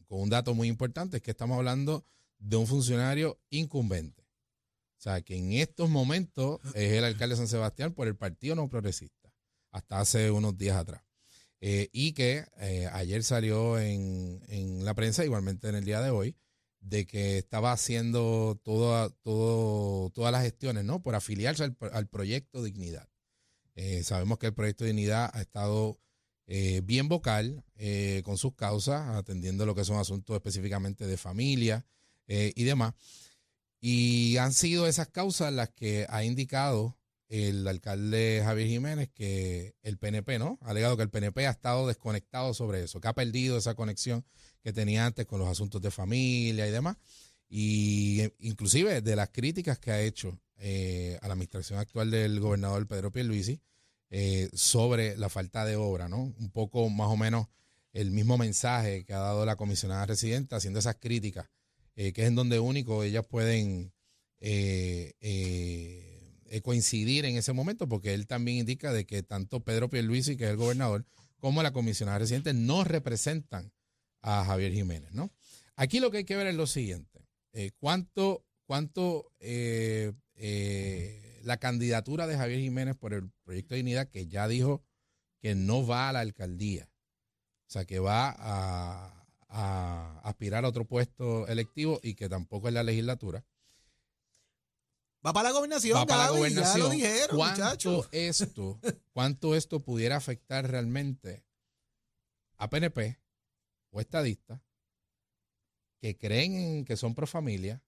con 0.06 0.20
un 0.20 0.30
dato 0.30 0.54
muy 0.54 0.68
importante, 0.68 1.18
es 1.18 1.24
que 1.24 1.32
estamos 1.32 1.58
hablando 1.58 2.06
de 2.40 2.58
un 2.58 2.68
funcionario 2.68 3.40
incumbente. 3.50 4.25
Sea, 5.06 5.22
que 5.22 5.38
en 5.38 5.54
estos 5.54 5.88
momentos 5.88 6.60
es 6.74 6.94
el 6.94 7.04
alcalde 7.04 7.36
de 7.36 7.38
San 7.38 7.48
Sebastián 7.48 7.94
por 7.94 8.08
el 8.08 8.16
Partido 8.16 8.56
No 8.56 8.68
Progresista, 8.68 9.32
hasta 9.70 10.00
hace 10.00 10.32
unos 10.32 10.58
días 10.58 10.78
atrás. 10.78 11.04
Eh, 11.62 11.90
y 11.92 12.14
que 12.14 12.44
eh, 12.58 12.90
ayer 12.92 13.24
salió 13.24 13.78
en, 13.78 14.42
en 14.48 14.84
la 14.84 14.96
prensa, 14.96 15.24
igualmente 15.24 15.70
en 15.70 15.76
el 15.76 15.86
día 15.86 16.02
de 16.02 16.10
hoy, 16.10 16.36
de 16.80 17.06
que 17.06 17.38
estaba 17.38 17.72
haciendo 17.72 18.60
toda, 18.64 19.12
todo, 19.22 20.10
todas 20.10 20.32
las 20.32 20.42
gestiones, 20.42 20.86
¿no? 20.86 21.04
Por 21.04 21.14
afiliarse 21.14 21.64
al, 21.64 21.78
al 21.92 22.08
proyecto 22.08 22.64
Dignidad. 22.64 23.08
Eh, 23.76 24.02
sabemos 24.02 24.40
que 24.40 24.48
el 24.48 24.56
proyecto 24.56 24.86
Dignidad 24.86 25.30
ha 25.32 25.42
estado 25.42 26.00
bien 26.48 27.10
vocal 27.10 27.64
con 28.24 28.38
sus 28.38 28.56
causas, 28.56 29.08
atendiendo 29.16 29.68
lo 29.68 29.76
que 29.76 29.86
son 29.86 29.98
asuntos 29.98 30.36
específicamente 30.36 31.06
de 31.06 31.18
familia 31.18 31.86
y 32.28 32.64
demás. 32.64 32.94
Y 33.88 34.38
han 34.38 34.52
sido 34.52 34.88
esas 34.88 35.10
causas 35.10 35.54
las 35.54 35.70
que 35.70 36.08
ha 36.10 36.24
indicado 36.24 36.98
el 37.28 37.68
alcalde 37.68 38.42
Javier 38.44 38.68
Jiménez 38.68 39.12
que 39.14 39.76
el 39.84 40.00
PNP, 40.00 40.40
¿no? 40.40 40.58
Ha 40.64 40.72
alegado 40.72 40.98
que 40.98 41.04
el 41.04 41.12
PNP 41.12 41.46
ha 41.46 41.52
estado 41.52 41.86
desconectado 41.86 42.56
sobre 42.56 42.84
eso, 42.84 43.00
que 43.00 43.10
ha 43.10 43.14
perdido 43.14 43.60
esa 43.60 43.76
conexión 43.76 44.26
que 44.64 44.74
tenía 44.74 45.06
antes 45.06 45.28
con 45.28 45.38
los 45.38 45.48
asuntos 45.48 45.84
de 45.84 45.92
familia 45.92 46.68
y 46.68 46.72
demás. 46.72 46.98
Y 47.48 48.22
eh, 48.22 48.36
inclusive 48.40 49.02
de 49.02 49.16
las 49.16 49.30
críticas 49.30 49.78
que 49.78 49.92
ha 49.92 50.02
hecho 50.02 50.36
eh, 50.58 51.20
a 51.22 51.28
la 51.28 51.34
administración 51.34 51.78
actual 51.78 52.10
del 52.10 52.40
gobernador 52.40 52.88
Pedro 52.88 53.12
Pierluisi 53.12 53.62
eh, 54.10 54.50
sobre 54.52 55.16
la 55.16 55.30
falta 55.30 55.64
de 55.64 55.76
obra, 55.76 56.10
¿no? 56.10 56.34
Un 56.40 56.50
poco 56.50 56.90
más 56.90 57.10
o 57.10 57.18
menos 57.18 57.50
el 57.94 58.10
mismo 58.10 58.36
mensaje 58.40 59.06
que 59.06 59.14
ha 59.14 59.20
dado 59.20 59.46
la 59.46 59.56
comisionada 59.56 60.08
residente 60.08 60.56
haciendo 60.56 60.80
esas 60.80 60.96
críticas, 60.96 61.46
que 61.96 62.10
es 62.10 62.28
en 62.28 62.36
donde 62.36 62.60
único 62.60 63.04
ellas 63.04 63.26
pueden 63.26 63.94
coincidir 66.62 67.26
en 67.26 67.38
ese 67.38 67.54
momento, 67.54 67.88
porque 67.88 68.14
él 68.14 68.28
también 68.28 68.58
indica 68.58 68.94
de 68.94 69.06
que 69.06 69.24
tanto 69.24 69.64
Pedro 69.64 69.90
Pierluisi, 69.90 70.38
que 70.38 70.46
es 70.46 70.52
el 70.52 70.58
gobernador, 70.58 71.06
como 71.40 71.64
la 71.64 71.74
comisionada 71.74 72.20
residente 72.20 72.54
no 72.54 72.84
representan 72.84 73.72
a 74.22 74.44
Javier 74.46 74.74
Jiménez, 74.74 75.12
¿no? 75.14 75.32
Aquí 75.76 76.00
lo 76.00 76.12
que 76.12 76.18
hay 76.18 76.26
que 76.26 76.36
ver 76.36 76.48
es 76.48 76.56
lo 76.56 76.68
siguiente. 76.68 77.28
¿Cuánto, 77.80 78.46
cuánto 78.66 79.32
eh, 80.38 81.40
la 81.44 81.58
candidatura 81.58 82.28
de 82.28 82.38
Javier 82.38 82.60
Jiménez 82.60 82.96
por 82.98 83.14
el 83.14 83.32
proyecto 83.44 83.74
de 83.74 83.78
dignidad, 83.78 84.10
que 84.10 84.28
ya 84.28 84.48
dijo 84.48 84.84
que 85.40 85.56
no 85.56 85.86
va 85.86 86.10
a 86.10 86.14
la 86.14 86.20
alcaldía, 86.20 86.90
o 87.68 87.72
sea, 87.72 87.86
que 87.86 88.00
va 88.00 88.36
a, 88.38 89.15
aspirar 89.56 90.66
a 90.66 90.68
otro 90.68 90.86
puesto 90.86 91.48
electivo 91.48 92.00
y 92.04 92.16
que 92.16 92.28
tampoco 92.30 92.68
es 92.68 92.74
la 92.74 92.84
legislatura. 92.84 93.46
Va 95.26 95.34
para 95.34 95.50
la 95.50 95.56
gobernación, 95.56 95.98
va 95.98 96.06
para 96.06 96.26
la 96.26 96.30
gobernación. 96.32 96.78
Ya 96.78 96.84
lo 96.84 96.90
dijeron, 96.90 97.36
¿Cuánto 97.36 98.08
esto, 98.12 98.80
¿Cuánto 99.12 99.56
esto 99.56 99.80
pudiera 99.82 100.18
afectar 100.18 100.70
realmente 100.70 101.44
a 102.58 102.70
PNP 102.70 103.18
o 103.90 104.02
estadistas 104.02 104.62
que 106.00 106.18
creen 106.18 106.86
que 106.86 106.98
son 106.98 107.16
pro 107.16 107.26
familia, 107.26 107.82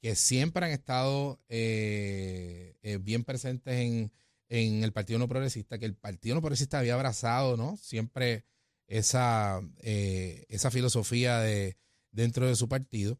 que 0.00 0.16
siempre 0.16 0.66
han 0.66 0.72
estado 0.72 1.38
eh, 1.48 2.74
eh, 2.82 2.98
bien 3.00 3.22
presentes 3.22 3.74
en, 3.78 4.10
el 4.48 4.92
Partido 4.92 5.20
No 5.20 5.28
Progresista, 5.28 5.78
que 5.78 5.84
el 5.84 5.94
Partido 5.94 6.34
No 6.34 6.40
Progresista 6.40 6.80
había 6.80 6.94
abrazado, 6.94 7.56
¿no? 7.56 7.76
Siempre 7.76 8.44
esa, 8.90 9.62
eh, 9.78 10.44
esa 10.50 10.70
filosofía 10.70 11.38
de, 11.38 11.78
dentro 12.12 12.46
de 12.46 12.56
su 12.56 12.68
partido. 12.68 13.18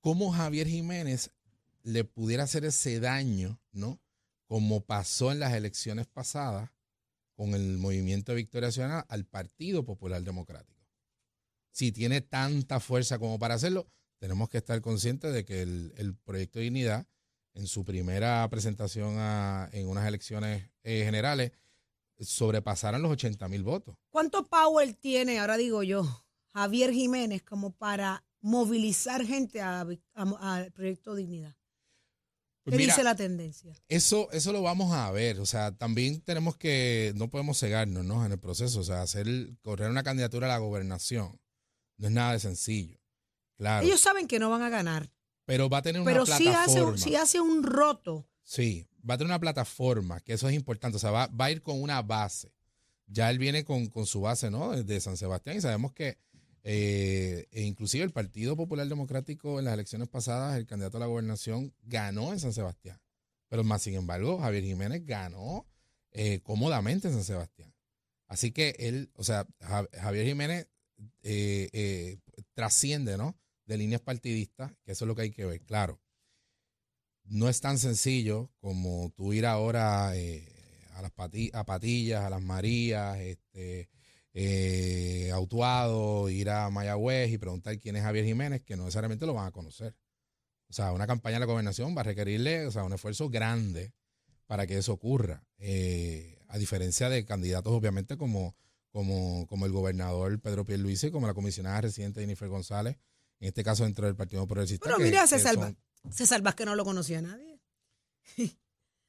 ¿Cómo 0.00 0.32
Javier 0.32 0.68
Jiménez 0.68 1.30
le 1.82 2.04
pudiera 2.04 2.44
hacer 2.44 2.64
ese 2.64 3.00
daño, 3.00 3.60
¿no? 3.72 4.00
Como 4.46 4.84
pasó 4.84 5.32
en 5.32 5.40
las 5.40 5.54
elecciones 5.54 6.06
pasadas 6.06 6.70
con 7.34 7.54
el 7.54 7.78
movimiento 7.78 8.32
de 8.32 8.36
Victoria 8.36 8.70
Ciudadana 8.70 9.00
al 9.08 9.24
Partido 9.24 9.84
Popular 9.84 10.22
Democrático. 10.22 10.86
Si 11.70 11.90
tiene 11.90 12.20
tanta 12.20 12.80
fuerza 12.80 13.18
como 13.18 13.38
para 13.38 13.54
hacerlo, 13.54 13.90
tenemos 14.18 14.48
que 14.48 14.58
estar 14.58 14.80
conscientes 14.80 15.32
de 15.32 15.44
que 15.44 15.62
el, 15.62 16.16
proyecto 16.24 16.58
de 16.58 16.66
dignidad, 16.66 17.06
en 17.54 17.66
su 17.66 17.84
primera 17.84 18.48
presentación 18.50 19.16
en 19.72 19.88
unas 19.88 20.06
elecciones 20.06 20.70
eh, 20.82 21.02
generales, 21.04 21.52
sobrepasaron 22.20 23.02
los 23.02 23.12
80 23.12 23.48
mil 23.48 23.62
votos. 23.62 23.96
¿Cuánto 24.10 24.46
power 24.46 24.94
tiene, 24.94 25.38
ahora 25.38 25.56
digo 25.56 25.82
yo, 25.82 26.04
Javier 26.52 26.92
Jiménez 26.92 27.42
como 27.42 27.72
para 27.72 28.24
movilizar 28.40 29.24
gente 29.24 29.60
al 29.60 30.00
proyecto 30.72 31.14
de 31.14 31.22
dignidad? 31.22 31.56
Pues 32.64 32.78
¿Qué 32.78 32.84
dice 32.84 33.02
la 33.04 33.14
tendencia? 33.14 33.74
Eso, 33.88 34.30
eso 34.32 34.50
lo 34.50 34.62
vamos 34.62 34.92
a 34.92 35.10
ver. 35.10 35.38
O 35.38 35.44
sea, 35.44 35.76
también 35.76 36.22
tenemos 36.22 36.56
que, 36.56 37.12
no 37.14 37.28
podemos 37.28 37.60
cegarnos 37.60 38.04
¿no? 38.06 38.24
en 38.24 38.32
el 38.32 38.38
proceso. 38.38 38.80
O 38.80 38.84
sea, 38.84 39.02
hacer, 39.02 39.26
correr 39.60 39.90
una 39.90 40.02
candidatura 40.02 40.46
a 40.46 40.50
la 40.50 40.58
gobernación 40.58 41.38
no 41.98 42.06
es 42.06 42.12
nada 42.12 42.32
de 42.32 42.40
sencillo. 42.40 42.98
Ellos 43.58 44.00
saben 44.00 44.26
que 44.26 44.38
no 44.38 44.50
van 44.50 44.62
a 44.62 44.68
ganar. 44.68 45.10
Pero 45.44 45.68
va 45.68 45.78
a 45.78 45.82
tener 45.82 46.00
una 46.00 46.10
pero 46.10 46.24
plataforma. 46.24 46.64
Pero 46.74 46.96
si 46.96 47.16
hace 47.16 47.40
un 47.40 47.62
roto. 47.62 48.26
Sí, 48.42 48.88
va 49.08 49.14
a 49.14 49.18
tener 49.18 49.30
una 49.30 49.40
plataforma, 49.40 50.20
que 50.20 50.32
eso 50.32 50.48
es 50.48 50.54
importante. 50.54 50.96
O 50.96 51.00
sea, 51.00 51.10
va, 51.10 51.30
a 51.36 51.50
ir 51.50 51.62
con 51.62 51.80
una 51.80 52.02
base. 52.02 52.52
Ya 53.06 53.30
él 53.30 53.38
viene 53.38 53.64
con, 53.64 53.90
su 54.06 54.22
base, 54.22 54.50
¿no? 54.50 54.72
Desde 54.72 55.00
San 55.00 55.16
Sebastián 55.16 55.56
y 55.56 55.60
sabemos 55.60 55.92
que 55.92 56.18
eh, 56.62 57.46
e 57.50 57.62
inclusive 57.62 58.04
el 58.04 58.12
Partido 58.12 58.56
Popular 58.56 58.88
Democrático 58.88 59.58
en 59.58 59.66
las 59.66 59.74
elecciones 59.74 60.08
pasadas, 60.08 60.56
el 60.56 60.66
candidato 60.66 60.96
a 60.96 61.00
la 61.00 61.06
gobernación 61.06 61.74
ganó 61.82 62.32
en 62.32 62.40
San 62.40 62.54
Sebastián. 62.54 62.98
Pero 63.48 63.62
más 63.64 63.82
sin 63.82 63.94
embargo, 63.94 64.38
Javier 64.38 64.64
Jiménez 64.64 65.04
ganó 65.04 65.66
eh, 66.12 66.40
cómodamente 66.42 67.08
en 67.08 67.14
San 67.14 67.24
Sebastián. 67.24 67.74
Así 68.26 68.52
que 68.52 68.74
él, 68.78 69.10
o 69.14 69.22
sea, 69.22 69.46
Javier 69.60 70.26
Jiménez 70.26 70.68
eh, 71.22 72.18
trasciende, 72.54 73.18
¿no? 73.18 73.36
de 73.66 73.78
líneas 73.78 74.00
partidistas, 74.00 74.72
que 74.84 74.92
eso 74.92 75.04
es 75.04 75.08
lo 75.08 75.14
que 75.14 75.22
hay 75.22 75.30
que 75.30 75.44
ver. 75.44 75.60
Claro, 75.62 76.00
no 77.24 77.48
es 77.48 77.60
tan 77.60 77.78
sencillo 77.78 78.50
como 78.60 79.12
tú 79.16 79.32
ir 79.32 79.46
ahora 79.46 80.16
eh, 80.16 80.48
a 80.94 81.02
las 81.02 81.12
a 81.52 81.64
Patillas, 81.64 82.24
a 82.24 82.30
las 82.30 82.42
Marías, 82.42 83.18
este, 83.18 83.88
eh, 84.34 85.30
Autuado, 85.32 86.28
ir 86.28 86.50
a 86.50 86.70
Mayagüez 86.70 87.30
y 87.30 87.38
preguntar 87.38 87.78
quién 87.78 87.96
es 87.96 88.02
Javier 88.02 88.24
Jiménez, 88.24 88.62
que 88.62 88.76
no 88.76 88.84
necesariamente 88.84 89.26
lo 89.26 89.34
van 89.34 89.46
a 89.46 89.52
conocer. 89.52 89.96
O 90.68 90.72
sea, 90.72 90.92
una 90.92 91.06
campaña 91.06 91.36
de 91.36 91.40
la 91.40 91.46
gobernación 91.46 91.96
va 91.96 92.00
a 92.00 92.04
requerirle 92.04 92.66
o 92.66 92.70
sea, 92.70 92.84
un 92.84 92.92
esfuerzo 92.92 93.28
grande 93.28 93.92
para 94.46 94.66
que 94.66 94.76
eso 94.76 94.92
ocurra. 94.92 95.44
Eh, 95.58 96.38
a 96.48 96.58
diferencia 96.58 97.08
de 97.08 97.24
candidatos, 97.24 97.72
obviamente, 97.72 98.16
como, 98.16 98.56
como, 98.90 99.46
como 99.46 99.66
el 99.66 99.72
gobernador 99.72 100.40
Pedro 100.40 100.64
Pierluisi, 100.64 101.10
como 101.10 101.26
la 101.26 101.34
comisionada 101.34 101.80
residente 101.80 102.20
Jennifer 102.20 102.48
González, 102.48 102.96
en 103.40 103.48
este 103.48 103.64
caso 103.64 103.84
dentro 103.84 104.06
del 104.06 104.16
Partido 104.16 104.46
Progresista. 104.46 104.86
Pero 104.86 104.98
mira, 104.98 105.26
se 105.26 105.38
salva. 105.38 105.74
Salva 106.10 106.54
que 106.54 106.64
no 106.64 106.74
lo 106.74 106.84
conocía 106.84 107.20
nadie. 107.20 107.60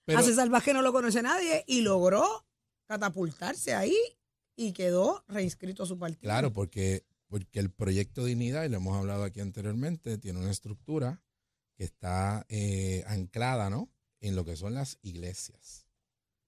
a 0.07 0.21
César 0.21 0.49
Vázquez 0.49 0.73
no 0.73 0.81
lo 0.81 0.91
conocía 0.91 1.21
nadie 1.21 1.63
y 1.67 1.81
logró 1.81 2.45
catapultarse 2.87 3.73
ahí 3.73 3.97
y 4.55 4.71
quedó 4.73 5.23
reinscrito 5.27 5.83
a 5.83 5.85
su 5.85 5.97
partido. 5.97 6.21
Claro, 6.21 6.53
porque, 6.53 7.05
porque 7.27 7.59
el 7.59 7.71
proyecto 7.71 8.23
Dignidad, 8.23 8.63
y 8.63 8.69
lo 8.69 8.77
hemos 8.77 8.97
hablado 8.97 9.23
aquí 9.23 9.41
anteriormente, 9.41 10.17
tiene 10.17 10.39
una 10.39 10.51
estructura 10.51 11.21
que 11.75 11.83
está 11.83 12.45
eh, 12.49 13.03
anclada 13.07 13.69
¿no? 13.69 13.91
en 14.21 14.35
lo 14.35 14.45
que 14.45 14.55
son 14.55 14.73
las 14.73 14.97
iglesias. 15.01 15.87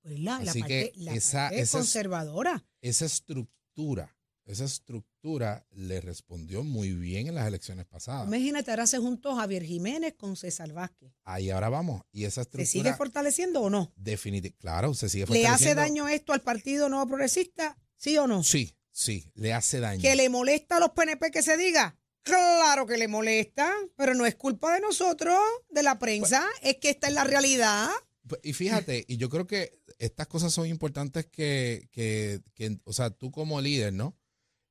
Pues 0.01 0.19
la, 0.19 0.37
Así 0.37 0.59
parte, 0.61 0.93
que 0.93 1.15
esa, 1.15 1.51
conservadora. 1.71 2.65
Esa 2.81 3.05
estructura 3.05 4.16
esa 4.47 4.63
estructura 4.63 5.67
le 5.71 5.99
respondió 5.99 6.63
muy 6.63 6.93
bien 6.93 7.27
en 7.27 7.35
las 7.35 7.45
elecciones 7.47 7.85
pasadas. 7.85 8.27
Imagínate, 8.27 8.71
ahora 8.71 8.87
se 8.87 8.97
juntó 8.97 9.35
Javier 9.35 9.63
Jiménez 9.63 10.13
con 10.17 10.37
César 10.37 10.71
Vázquez. 10.71 11.11
Ahí 11.25 11.49
ahora 11.49 11.67
vamos. 11.67 12.01
¿Y 12.13 12.23
esa 12.23 12.41
estructura? 12.41 12.65
¿Se 12.65 12.71
sigue 12.71 12.93
fortaleciendo 12.93 13.61
o 13.61 13.69
no? 13.69 13.91
Definitivamente, 13.97 14.57
claro, 14.57 14.93
se 14.93 15.09
sigue 15.09 15.25
fortaleciendo. 15.25 15.57
¿Le 15.57 15.69
hace 15.69 15.75
daño 15.75 16.07
esto 16.07 16.31
al 16.31 16.41
Partido 16.41 16.87
Nuevo 16.87 17.07
Progresista? 17.07 17.77
¿Sí 17.97 18.17
o 18.17 18.25
no? 18.25 18.41
Sí, 18.41 18.73
sí, 18.89 19.29
le 19.35 19.53
hace 19.53 19.81
daño. 19.81 20.01
¿Que 20.01 20.15
le 20.15 20.29
molesta 20.29 20.77
a 20.77 20.79
los 20.79 20.91
PNP 20.91 21.29
que 21.29 21.43
se 21.43 21.57
diga? 21.57 21.99
Claro 22.23 22.87
que 22.87 22.97
le 22.97 23.09
molesta, 23.09 23.73
pero 23.97 24.13
no 24.13 24.25
es 24.25 24.35
culpa 24.35 24.73
de 24.73 24.79
nosotros, 24.79 25.37
de 25.69 25.83
la 25.83 25.99
prensa, 25.99 26.45
pues 26.61 26.73
es 26.73 26.79
que 26.79 26.89
esta 26.89 27.07
es 27.07 27.13
la 27.13 27.25
realidad. 27.25 27.89
Pues, 28.27 28.39
y 28.43 28.53
fíjate, 28.53 29.03
y 29.07 29.17
yo 29.17 29.29
creo 29.29 29.45
que 29.45 29.81
estas 29.99 30.27
cosas 30.27 30.53
son 30.53 30.67
importantes 30.67 31.25
que, 31.25 31.89
que, 31.91 32.41
que 32.53 32.79
o 32.85 32.93
sea, 32.93 33.09
tú 33.09 33.31
como 33.31 33.59
líder, 33.59 33.93
¿no? 33.93 34.15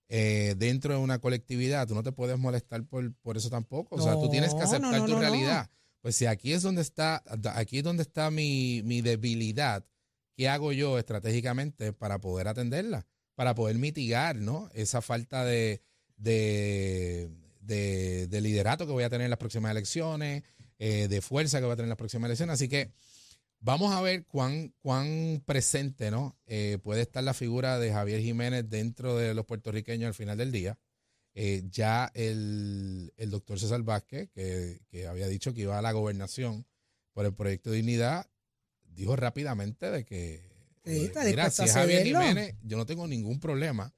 Eh, 0.08 0.54
dentro 0.56 0.94
de 0.94 1.00
una 1.00 1.18
colectividad, 1.18 1.88
tú 1.88 1.94
no 1.94 2.02
te 2.02 2.12
puedes 2.12 2.38
molestar 2.38 2.84
por, 2.84 3.12
por 3.14 3.36
eso 3.36 3.50
tampoco. 3.50 3.96
O 3.96 4.00
sea, 4.00 4.14
tú 4.14 4.28
tienes 4.30 4.54
que 4.54 4.62
aceptar 4.62 5.04
tu 5.04 5.18
realidad. 5.18 5.68
Pues 6.00 6.14
si 6.14 6.26
aquí 6.26 6.52
es 6.52 6.62
donde 6.62 6.82
está, 6.82 7.24
aquí 7.54 7.78
es 7.78 7.84
donde 7.84 8.04
está 8.04 8.30
mi, 8.30 8.80
debilidad, 9.02 9.84
¿qué 10.36 10.48
hago 10.48 10.72
yo 10.72 10.98
estratégicamente 10.98 11.92
para 11.92 12.20
poder 12.20 12.46
atenderla? 12.46 13.06
Para 13.34 13.56
poder 13.56 13.76
mitigar, 13.76 14.36
¿no? 14.36 14.70
Esa 14.72 15.02
falta 15.02 15.44
de, 15.44 15.82
de, 16.16 17.28
liderato 18.30 18.86
que 18.86 18.92
voy 18.92 19.02
a 19.02 19.10
tener 19.10 19.24
en 19.24 19.30
las 19.30 19.38
próximas 19.40 19.72
elecciones, 19.72 20.44
eh, 20.78 21.08
de 21.08 21.20
fuerza 21.20 21.58
que 21.58 21.64
voy 21.64 21.72
a 21.72 21.76
tener 21.76 21.86
en 21.86 21.90
las 21.90 21.98
próximas 21.98 22.28
elecciones. 22.28 22.54
Así 22.54 22.68
que 22.68 22.92
Vamos 23.60 23.92
a 23.92 24.00
ver 24.00 24.26
cuán, 24.26 24.74
cuán 24.80 25.42
presente 25.44 26.10
¿no? 26.10 26.38
Eh, 26.46 26.78
puede 26.82 27.02
estar 27.02 27.24
la 27.24 27.34
figura 27.34 27.78
de 27.78 27.92
Javier 27.92 28.20
Jiménez 28.20 28.68
dentro 28.68 29.16
de 29.16 29.34
los 29.34 29.46
puertorriqueños 29.46 30.08
al 30.08 30.14
final 30.14 30.38
del 30.38 30.52
día. 30.52 30.78
Eh, 31.34 31.64
ya 31.70 32.10
el, 32.14 33.12
doctor 33.28 33.58
César 33.58 33.82
Vázquez, 33.82 34.30
que, 34.30 35.06
había 35.06 35.28
dicho 35.28 35.52
que 35.52 35.62
iba 35.62 35.78
a 35.78 35.82
la 35.82 35.92
gobernación 35.92 36.66
por 37.12 37.26
el 37.26 37.34
proyecto 37.34 37.70
de 37.70 37.76
dignidad, 37.76 38.30
dijo 38.84 39.16
rápidamente 39.16 39.90
de 39.90 40.04
que, 40.04 40.48
eh, 40.84 41.12
mira, 41.26 41.50
si 41.50 41.64
es 41.64 41.72
Javier 41.72 42.04
Jiménez, 42.04 42.54
yo 42.62 42.76
no 42.76 42.86
tengo 42.86 43.06
ningún 43.06 43.40
problema 43.40 43.94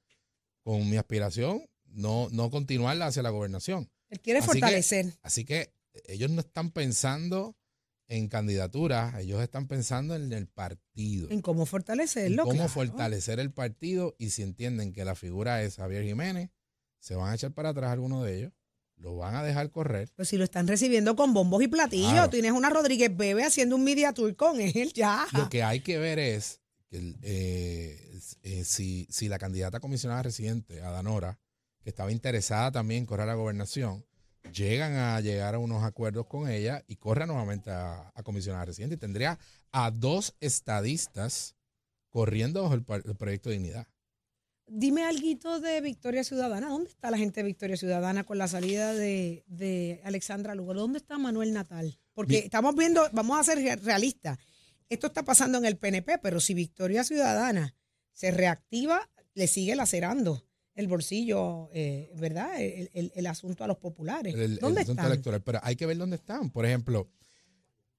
con 0.62 0.88
mi 0.88 0.96
aspiración, 0.96 1.68
no, 1.84 2.28
no 2.32 2.50
continuarla 2.50 3.06
hacia 3.06 3.22
la 3.22 3.30
gobernación. 3.30 3.90
Él 4.08 4.20
quiere 4.20 4.42
fortalecer. 4.42 5.14
así 5.22 5.44
que 5.44 5.72
ellos 6.06 6.30
no 6.30 6.40
están 6.40 6.70
pensando 6.70 7.57
en 8.08 8.28
candidaturas, 8.28 9.14
ellos 9.20 9.42
están 9.42 9.66
pensando 9.68 10.14
en 10.16 10.32
el 10.32 10.46
partido. 10.46 11.28
En 11.30 11.42
cómo 11.42 11.62
en 11.62 11.66
fortalecerlo. 11.66 12.42
cómo 12.44 12.54
claro. 12.54 12.68
fortalecer 12.70 13.38
el 13.38 13.52
partido 13.52 14.16
y 14.18 14.30
si 14.30 14.42
entienden 14.42 14.92
que 14.92 15.04
la 15.04 15.14
figura 15.14 15.62
es 15.62 15.76
Javier 15.76 16.04
Jiménez, 16.04 16.50
se 17.00 17.14
van 17.14 17.30
a 17.30 17.34
echar 17.34 17.52
para 17.52 17.68
atrás 17.70 17.92
algunos 17.92 18.24
de 18.24 18.38
ellos, 18.38 18.52
lo 18.96 19.16
van 19.16 19.36
a 19.36 19.44
dejar 19.44 19.70
correr. 19.70 20.10
Pues 20.16 20.28
si 20.28 20.36
lo 20.38 20.44
están 20.44 20.66
recibiendo 20.66 21.14
con 21.16 21.32
bombos 21.34 21.62
y 21.62 21.68
platillos, 21.68 22.12
Claro. 22.12 22.30
tienes 22.30 22.52
una 22.52 22.70
Rodríguez 22.70 23.14
Bebe 23.16 23.44
haciendo 23.44 23.76
un 23.76 23.84
media 23.84 24.12
tour 24.12 24.34
con 24.34 24.60
él 24.60 24.92
ya. 24.94 25.26
Lo 25.32 25.48
que 25.48 25.62
hay 25.62 25.80
que 25.80 25.98
ver 25.98 26.18
es 26.18 26.60
que 26.88 27.14
eh, 27.22 28.18
eh, 28.42 28.64
si, 28.64 29.06
si 29.10 29.28
la 29.28 29.38
candidata 29.38 29.78
comisionada 29.80 30.22
residente, 30.22 30.80
Adanora, 30.80 31.38
que 31.82 31.90
estaba 31.90 32.10
interesada 32.10 32.72
también 32.72 33.00
en 33.00 33.06
correr 33.06 33.24
a 33.24 33.26
la 33.26 33.34
gobernación, 33.34 34.04
llegan 34.52 34.94
a 34.94 35.20
llegar 35.20 35.54
a 35.54 35.58
unos 35.58 35.82
acuerdos 35.84 36.26
con 36.26 36.48
ella 36.48 36.84
y 36.86 36.96
corre 36.96 37.26
nuevamente 37.26 37.70
a, 37.70 38.12
a 38.14 38.22
comisionada 38.22 38.64
residente. 38.64 38.94
Y 38.96 38.98
tendría 38.98 39.38
a 39.72 39.90
dos 39.90 40.34
estadistas 40.40 41.54
corriendo 42.10 42.62
bajo 42.62 42.74
el, 42.74 42.84
el 43.04 43.16
proyecto 43.16 43.48
de 43.50 43.56
dignidad. 43.56 43.86
Dime 44.70 45.04
algo 45.04 45.60
de 45.60 45.80
Victoria 45.80 46.24
Ciudadana. 46.24 46.68
¿Dónde 46.68 46.90
está 46.90 47.10
la 47.10 47.16
gente 47.16 47.40
de 47.40 47.46
Victoria 47.46 47.76
Ciudadana 47.76 48.24
con 48.24 48.36
la 48.36 48.48
salida 48.48 48.92
de, 48.92 49.44
de 49.46 50.00
Alexandra 50.04 50.54
Lugo? 50.54 50.74
¿Dónde 50.74 50.98
está 50.98 51.16
Manuel 51.16 51.54
Natal? 51.54 51.98
Porque 52.12 52.38
estamos 52.40 52.74
viendo, 52.74 53.08
vamos 53.12 53.38
a 53.40 53.44
ser 53.44 53.58
re- 53.58 53.76
realistas. 53.76 54.38
Esto 54.90 55.06
está 55.06 55.22
pasando 55.22 55.56
en 55.58 55.64
el 55.64 55.78
PNP, 55.78 56.18
pero 56.18 56.40
si 56.40 56.52
Victoria 56.54 57.02
Ciudadana 57.04 57.74
se 58.12 58.30
reactiva, 58.30 59.08
le 59.34 59.46
sigue 59.46 59.74
lacerando 59.76 60.44
el 60.78 60.87
bolsillo, 60.88 61.68
eh, 61.73 62.11
¿verdad? 62.16 62.61
El, 62.61 62.88
el- 62.94 63.12
el 63.14 63.26
asunto 63.26 63.64
a 63.64 63.66
los 63.66 63.76
populares. 63.78 64.35
el, 64.35 64.40
el 64.40 64.58
¿Dónde 64.58 64.80
asunto 64.82 65.00
están? 65.02 65.12
electoral. 65.12 65.42
Pero 65.42 65.61
hay 65.62 65.76
que 65.76 65.87
ver 65.87 65.97
dónde 65.99 66.16
están. 66.16 66.50
Por 66.50 66.64
ejemplo, 66.64 67.08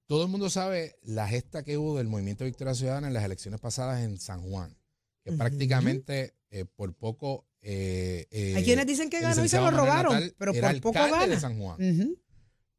todo 0.06 0.24
el 0.24 0.28
mundo 0.28 0.50
sabe 0.50 0.96
la 1.02 1.28
gesta 1.28 1.62
que 1.62 1.76
hubo 1.78 1.96
del 1.98 2.08
Movimiento 2.08 2.44
Victoria 2.44 2.74
Ciudadana 2.74 3.06
en 3.08 3.14
las 3.14 3.24
elecciones 3.24 3.60
pasadas 3.60 4.00
en 4.02 4.18
San 4.18 4.42
Juan, 4.42 4.76
que 5.22 5.32
prácticamente 5.32 6.34
eh, 6.50 6.64
por 6.64 6.94
poco... 6.94 7.46
eh, 7.62 8.26
eh, 8.30 8.54
Hay 8.56 8.64
quienes 8.64 8.86
dicen 8.86 9.08
que 9.10 9.18
el 9.18 9.22
ganó 9.22 9.44
y 9.44 9.48
se 9.48 9.58
lo 9.60 9.70
robaron, 9.70 10.14
Natal 10.14 10.34
pero 10.38 10.52
por 10.54 10.80
poco 10.80 10.98
gana. 10.98 11.26
de 11.26 11.38
San 11.38 11.58
Juan. 11.60 11.76
Ujú. 11.80 12.18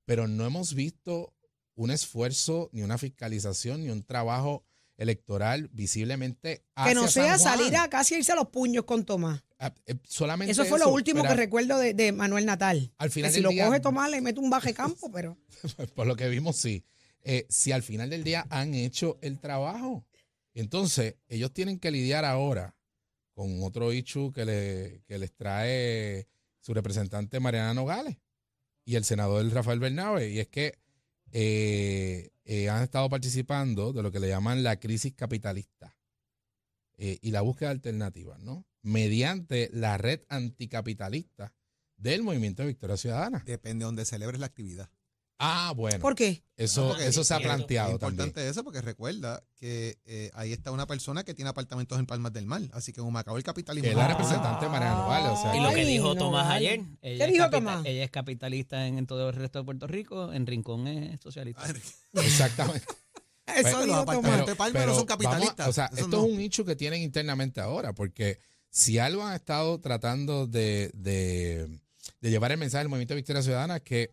Pero 0.06 0.28
no 0.28 0.46
hemos 0.46 0.74
visto 0.74 1.34
un 1.76 1.92
esfuerzo, 1.92 2.70
ni 2.74 2.82
una 2.82 2.98
fiscalización, 2.98 3.82
ni 3.82 3.90
un 3.90 4.04
trabajo 4.04 4.66
electoral 4.98 5.70
visiblemente 5.72 6.64
hacia 6.76 6.92
Que 6.92 6.96
no 6.96 7.08
sea 7.08 7.38
San 7.38 7.54
Juan. 7.54 7.58
salir 7.60 7.78
a 7.78 7.90
casi 7.90 8.16
irse 8.16 8.32
a 8.34 8.36
los 8.36 8.50
puños 8.50 8.84
con 8.86 9.06
Tomás. 9.06 9.42
Ah, 9.64 9.72
eh, 9.86 9.94
solamente 10.06 10.52
Eso 10.52 10.66
fue 10.66 10.80
lo 10.80 10.90
último 10.90 11.22
pero 11.22 11.36
que 11.36 11.40
recuerdo 11.40 11.78
de, 11.78 11.94
de 11.94 12.12
Manuel 12.12 12.48
Natal. 12.48 12.92
Al 12.98 13.12
final 13.12 13.30
que 13.30 13.34
si 13.34 13.38
del 13.38 13.44
lo 13.44 13.50
día- 13.52 13.68
coge 13.68 13.80
Tomás 13.80 14.10
le 14.10 14.20
mete 14.20 14.40
un 14.40 14.50
baje 14.50 14.74
campo, 14.74 15.12
pero 15.12 15.38
Por 15.96 16.08
lo 16.08 16.16
que 16.16 16.28
vimos, 16.30 16.56
sí. 16.58 16.84
Eh, 17.24 17.46
si 17.50 17.72
al 17.72 17.84
final 17.84 18.10
del 18.10 18.24
día 18.24 18.48
han 18.50 18.74
hecho 18.74 19.20
el 19.22 19.40
trabajo. 19.40 20.04
Entonces, 20.56 21.16
ellos 21.28 21.54
tienen 21.54 21.78
que 21.78 21.92
lidiar 21.92 22.26
ahora 22.26 22.76
con 23.36 23.62
otro 23.64 23.94
issue 23.94 24.32
que, 24.34 24.46
le- 24.46 25.04
que 25.08 25.20
les 25.20 25.32
trae 25.34 26.28
su 26.60 26.74
representante 26.74 27.40
Mariana 27.40 27.76
Nogales 27.76 28.18
y 28.84 28.96
el 28.96 29.04
senador 29.06 29.48
Rafael 29.54 29.80
Bernabe. 29.80 30.30
Y 30.32 30.40
es 30.40 30.48
que 30.48 30.80
eh, 31.32 32.32
eh, 32.46 32.68
han 32.70 32.82
estado 32.82 33.08
participando 33.10 33.94
de 33.94 34.02
lo 34.02 34.12
que 34.12 34.20
le 34.20 34.28
llaman 34.30 34.64
la 34.64 34.80
crisis 34.80 35.14
capitalista 35.14 35.96
y 36.98 37.32
la 37.32 37.42
búsqueda 37.42 37.70
de 37.70 37.76
alternativas, 37.76 38.40
¿no? 38.42 38.64
Mediante 38.84 39.70
la 39.74 39.98
red 39.98 40.22
anticapitalista 40.30 41.54
del 41.98 42.24
Movimiento 42.24 42.64
de 42.64 42.70
Victoria 42.70 42.98
Ciudadana. 42.98 43.44
Depende 43.46 43.84
de 43.84 43.86
donde 43.86 44.06
celebres 44.06 44.40
la 44.40 44.48
actividad. 44.48 44.90
Ah, 45.44 45.74
bueno. 45.76 45.98
¿por 46.00 46.14
qué? 46.14 46.44
Eso, 46.56 46.90
Porque 46.90 47.08
eso 47.08 47.24
se 47.24 47.34
ha 47.34 47.38
es 47.38 47.44
planteado 47.44 47.94
importante 47.94 48.26
también. 48.32 48.48
eso 48.52 48.64
porque 48.64 48.80
recuerda 48.80 49.44
que 49.56 49.98
eh, 50.06 50.30
ahí 50.36 50.52
está 50.54 50.70
una 50.72 50.86
persona 50.86 51.24
que 51.24 51.34
tiene 51.34 51.50
apartamentos 51.50 51.98
en 51.98 52.06
Palmas 52.06 52.32
del 52.32 52.46
Mar. 52.46 52.62
Así 52.74 52.94
que 52.94 53.02
en 53.02 53.08
Humacao 53.08 53.38
el 53.38 53.44
capitalismo. 53.44 53.90
Es 53.90 53.96
la 53.96 54.08
representante 54.08 54.66
de 54.66 54.72
Mariana 54.72 54.98
Nogales. 54.98 55.32
O 55.32 55.42
sea, 55.42 55.56
Y 55.58 55.60
lo 55.62 55.72
que 55.72 55.84
dijo 55.84 56.10
no, 56.10 56.16
Tomás 56.16 56.48
vale. 56.48 56.70
ayer. 56.70 56.86
¿Qué 57.02 57.14
Ella 57.14 57.26
es 57.26 57.34
dijo 57.34 57.50
Tomás? 57.50 57.86
Ella 57.88 58.04
es 58.04 58.12
capitalista 58.12 58.86
en, 58.88 59.00
en 59.00 59.08
todo 59.08 59.30
el 59.30 59.36
resto 59.36 59.58
de 59.60 59.66
Puerto 59.66 59.88
Rico. 59.88 60.32
En 60.32 60.46
Rincón 60.46 60.88
es 60.88 61.20
socialista. 61.20 61.64
exactamente. 62.14 62.86
Eso 63.48 63.64
Pero 63.64 63.84
dijo 63.86 63.96
apartamentos 63.96 64.32
Tomás. 64.32 64.46
de 64.48 64.56
Palma 64.56 64.86
no 64.86 64.96
son 64.96 65.06
capitalistas. 65.08 65.66
a- 65.66 65.70
o 65.70 65.74
sea, 65.74 65.86
Eso 65.88 65.96
esto 66.06 66.18
no. 66.18 66.26
es 66.26 66.32
un 66.32 66.38
nicho 66.38 66.64
que 66.64 66.76
tienen 66.76 67.02
internamente 67.02 67.60
ahora, 67.62 67.94
porque 67.94 68.38
si 68.72 68.98
algo 69.00 69.24
han 69.24 69.36
estado 69.36 69.80
tratando 69.80 70.48
de, 70.48 70.90
de- 70.94 71.80
llevar 72.22 72.52
el 72.52 72.58
mensaje 72.58 72.84
del 72.84 72.90
Movimiento 72.90 73.14
de 73.14 73.20
Victoria 73.20 73.42
Ciudadana 73.44 73.78
es 73.78 73.82
que, 73.84 74.12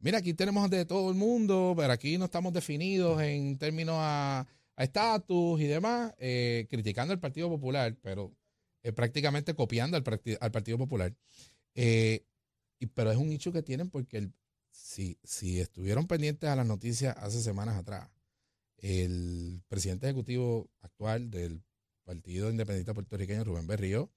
mira, 0.00 0.18
aquí 0.18 0.34
tenemos 0.34 0.68
de 0.68 0.84
todo 0.84 1.10
el 1.10 1.16
mundo, 1.16 1.74
pero 1.76 1.92
aquí 1.92 2.18
no 2.18 2.26
estamos 2.26 2.52
definidos 2.52 3.22
en 3.22 3.56
términos 3.58 3.96
a 3.98 4.46
estatus 4.76 5.60
y 5.60 5.64
demás, 5.64 6.12
eh, 6.18 6.66
criticando 6.70 7.12
al 7.12 7.20
Partido 7.20 7.48
Popular, 7.48 7.96
pero 8.02 8.32
eh, 8.82 8.92
prácticamente 8.92 9.54
copiando 9.54 9.96
al, 9.96 10.04
al 10.40 10.50
Partido 10.50 10.78
Popular. 10.78 11.14
Eh, 11.74 12.24
y- 12.78 12.86
pero 12.86 13.12
es 13.12 13.16
un 13.18 13.28
nicho 13.28 13.52
que 13.52 13.62
tienen 13.62 13.90
porque 13.90 14.30
si, 14.72 15.18
si 15.22 15.60
estuvieron 15.60 16.06
pendientes 16.06 16.48
a 16.50 16.56
las 16.56 16.66
noticias 16.66 17.14
hace 17.18 17.40
semanas 17.40 17.76
atrás, 17.76 18.08
el 18.78 19.62
presidente 19.68 20.06
ejecutivo 20.06 20.70
actual 20.80 21.30
del 21.30 21.62
Partido 22.10 22.50
Independiente 22.50 22.92
Puertorriqueño, 22.92 23.44
Rubén 23.44 23.66
Berrío, 23.68 24.10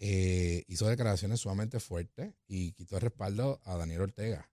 eh, 0.00 0.64
hizo 0.66 0.88
declaraciones 0.88 1.38
sumamente 1.40 1.78
fuertes 1.78 2.32
y 2.48 2.72
quitó 2.72 2.96
el 2.96 3.02
respaldo 3.02 3.60
a 3.64 3.76
Daniel 3.76 4.00
Ortega. 4.00 4.50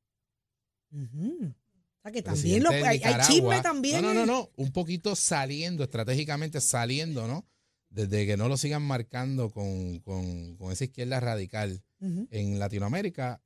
Ujú. 0.91 1.45
O 1.47 2.01
sea 2.03 2.12
que 2.12 2.21
también 2.21 2.62
lo, 2.63 2.69
hay, 2.69 3.01
hay 3.03 3.21
chisme 3.27 3.60
también. 3.62 4.01
No, 4.03 4.13
no, 4.13 4.25
no, 4.25 4.25
no. 4.27 4.49
Un 4.55 4.71
poquito 4.71 5.15
saliendo, 5.15 5.84
estratégicamente 5.84 6.62
saliendo, 6.62 7.27
¿no? 7.27 7.47
Desde 7.89 8.27
que 8.27 8.38
no 8.38 8.47
lo 8.47 8.55
sigan 8.58 8.84
marcando 8.84 9.49
con, 9.49 9.99
con- 10.01 10.55
con 10.58 10.71
esa 10.71 10.84
izquierda 10.84 11.19
radical 11.19 11.82
en 12.29 12.60
Latinoamérica. 12.60 13.41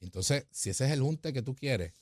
Entonces, 0.00 0.46
si 0.50 0.68
ese 0.70 0.84
es 0.84 0.92
el 0.92 1.00
junte 1.00 1.32
que 1.32 1.40
tú 1.42 1.54
quieres, 1.56 1.94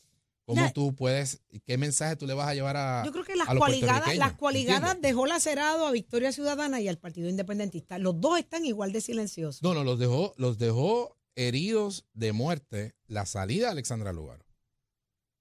¿cómo 0.44 0.72
tú 0.72 0.94
puedes, 0.94 1.40
qué 1.66 1.78
mensaje 1.78 2.16
tú 2.16 2.26
le 2.26 2.34
vas 2.34 2.48
a 2.48 2.54
llevar 2.54 2.76
a, 2.76 3.02
Yo 3.04 3.12
creo 3.12 3.24
que 3.24 3.34
las 3.36 3.48
cualigadas, 3.48 4.16
las 4.16 4.32
cualigadas 4.34 5.00
dejó 5.00 5.26
lacerado 5.26 5.86
a 5.86 5.90
Victoria 5.90 6.32
Ciudadana 6.32 6.80
y 6.80 6.88
al 6.88 6.98
Partido 6.98 7.28
Independentista. 7.28 7.98
Los 7.98 8.20
dos 8.20 8.38
están 8.38 8.64
igual 8.66 8.92
de 8.92 9.00
silenciosos. 9.00 9.62
No, 9.62 9.74
no, 9.74 9.84
los 9.84 9.98
dejó, 9.98 10.34
los 10.36 10.58
dejó 10.58 11.16
heridos 11.36 12.04
de 12.12 12.32
muerte 12.32 12.94
la 13.06 13.26
salida 13.26 13.66
de 13.66 13.72
Alexandra 13.72 14.12
Lugaro. 14.12 14.44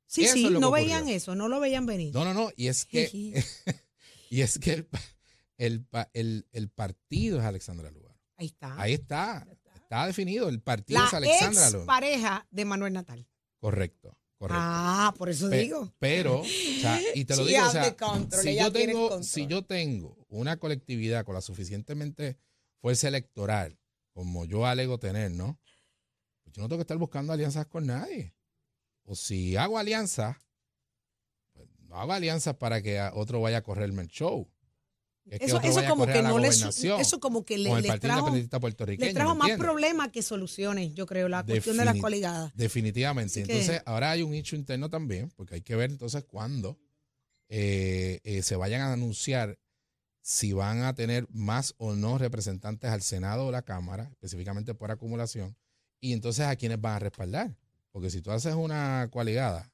sí, 0.08 0.24
eso 0.26 0.34
sí, 0.34 0.50
no 0.50 0.72
veían 0.72 1.08
eso, 1.10 1.36
no 1.36 1.48
lo 1.48 1.60
veían 1.60 1.86
venir. 1.86 2.14
No, 2.14 2.24
no, 2.26 2.34
no. 2.34 2.50
Y 2.56 2.68
es 2.68 2.86
que, 2.86 3.44
y 4.30 4.42
es 4.42 4.58
que 4.60 4.74
el, 4.74 4.88
el, 5.58 5.86
el- 6.14 6.48
el 6.52 6.70
partido 6.70 7.40
es 7.40 7.46
Alexandra 7.46 7.92
Lugaro. 7.92 8.20
Ahí 8.38 8.48
está. 8.48 8.82
Ahí 8.82 8.94
está. 8.94 9.48
Está 9.76 10.08
definido. 10.08 10.50
El 10.50 10.60
partido 10.62 11.00
la 11.02 11.08
es 11.08 11.14
Alexandra 11.14 11.62
ex 11.64 11.74
Lugaro. 11.74 11.86
pareja 11.86 12.48
de 12.50 12.66
Manuel 12.66 12.94
Natal. 12.94 13.28
Correcto, 13.60 14.18
correcto. 14.44 14.62
Ah, 14.62 15.14
por 15.18 15.30
eso 15.30 15.50
Pe- 15.50 15.60
digo. 15.62 15.94
Pero, 16.00 16.42
o 16.42 16.46
sea, 16.46 17.00
y 17.16 17.24
te 17.24 17.36
lo 17.38 17.46
digo, 17.46 17.66
o 17.66 17.72
sea, 17.72 17.96
control, 17.96 18.42
si 18.42 18.56
yo, 18.58 18.72
tengo, 18.72 19.00
control. 19.10 19.24
si 19.24 19.48
yo 19.48 19.64
tengo 19.64 20.26
una 20.28 20.58
colectividad 20.58 21.24
con 21.24 21.36
la 21.36 21.42
suficientemente 21.42 22.38
fuerza 22.82 23.08
electoral, 23.08 23.80
como 24.12 24.44
yo 24.44 24.66
alego 24.66 25.00
tener, 25.00 25.32
¿no? 25.32 25.60
Pues 26.44 26.54
yo 26.56 26.62
no 26.62 26.68
tengo 26.68 26.80
que 26.80 26.84
estar 26.84 26.98
buscando 26.98 27.32
alianzas 27.32 27.68
con 27.68 27.88
nadie. 27.88 28.36
O 29.06 29.16
si 29.16 29.56
hago 29.56 29.78
alianzas, 29.78 30.36
pues 31.54 31.70
no 31.88 31.96
hago 31.96 32.12
alianzas 32.12 32.58
para 32.58 32.82
que 32.82 33.02
otro 33.14 33.40
vaya 33.40 33.60
a 33.60 33.64
correrme 33.64 34.02
el 34.02 34.10
show. 34.10 34.52
Es 35.26 35.40
que 35.40 35.46
Eso, 35.46 35.62
como 35.88 36.06
que 36.06 36.22
no 36.22 36.38
les, 36.38 36.62
eso 36.84 37.20
como 37.20 37.46
que 37.46 37.58
le, 37.58 37.82
les 37.82 38.00
trajo, 38.00 38.30
les 38.30 38.50
trajo 39.14 39.36
¿me 39.36 39.40
más 39.40 39.58
problemas 39.58 40.10
que 40.10 40.22
soluciones, 40.22 40.94
yo 40.94 41.06
creo, 41.06 41.30
la 41.30 41.46
cuestión 41.46 41.78
de 41.78 41.86
las 41.86 41.98
cualigadas. 41.98 42.52
Definitivamente. 42.56 43.40
Así 43.42 43.48
que- 43.48 43.54
Entonces, 43.60 43.82
ahora 43.86 44.12
hay 44.12 44.22
un 44.22 44.34
hecho 44.34 44.56
interno 44.56 44.90
también, 44.90 45.32
porque 45.36 45.56
hay 45.56 45.62
que 45.62 45.76
ver 45.76 45.92
entonces 45.92 46.24
cuándo 46.26 46.78
eh, 47.50 48.20
eh, 48.24 48.42
se 48.42 48.56
vayan 48.56 48.82
a 48.82 48.94
anunciar 48.94 49.60
si 50.22 50.54
van 50.54 50.84
a 50.84 50.96
tener 50.96 51.28
más 51.30 51.74
o 51.78 51.94
no 51.96 52.18
representantes 52.18 52.90
al 52.90 53.02
Senado 53.02 53.48
o 53.48 53.52
la 53.52 53.62
Cámara, 53.62 54.10
específicamente 54.12 54.74
por 54.74 54.90
acumulación, 54.92 55.56
y 56.00 56.14
entonces 56.14 56.46
a 56.46 56.56
quiénes 56.56 56.80
van 56.82 56.96
a 56.96 57.00
respaldar. 57.00 57.56
Porque 57.92 58.10
si 58.10 58.22
tú 58.22 58.32
haces 58.32 58.56
una 58.56 59.08
coaligada, 59.12 59.72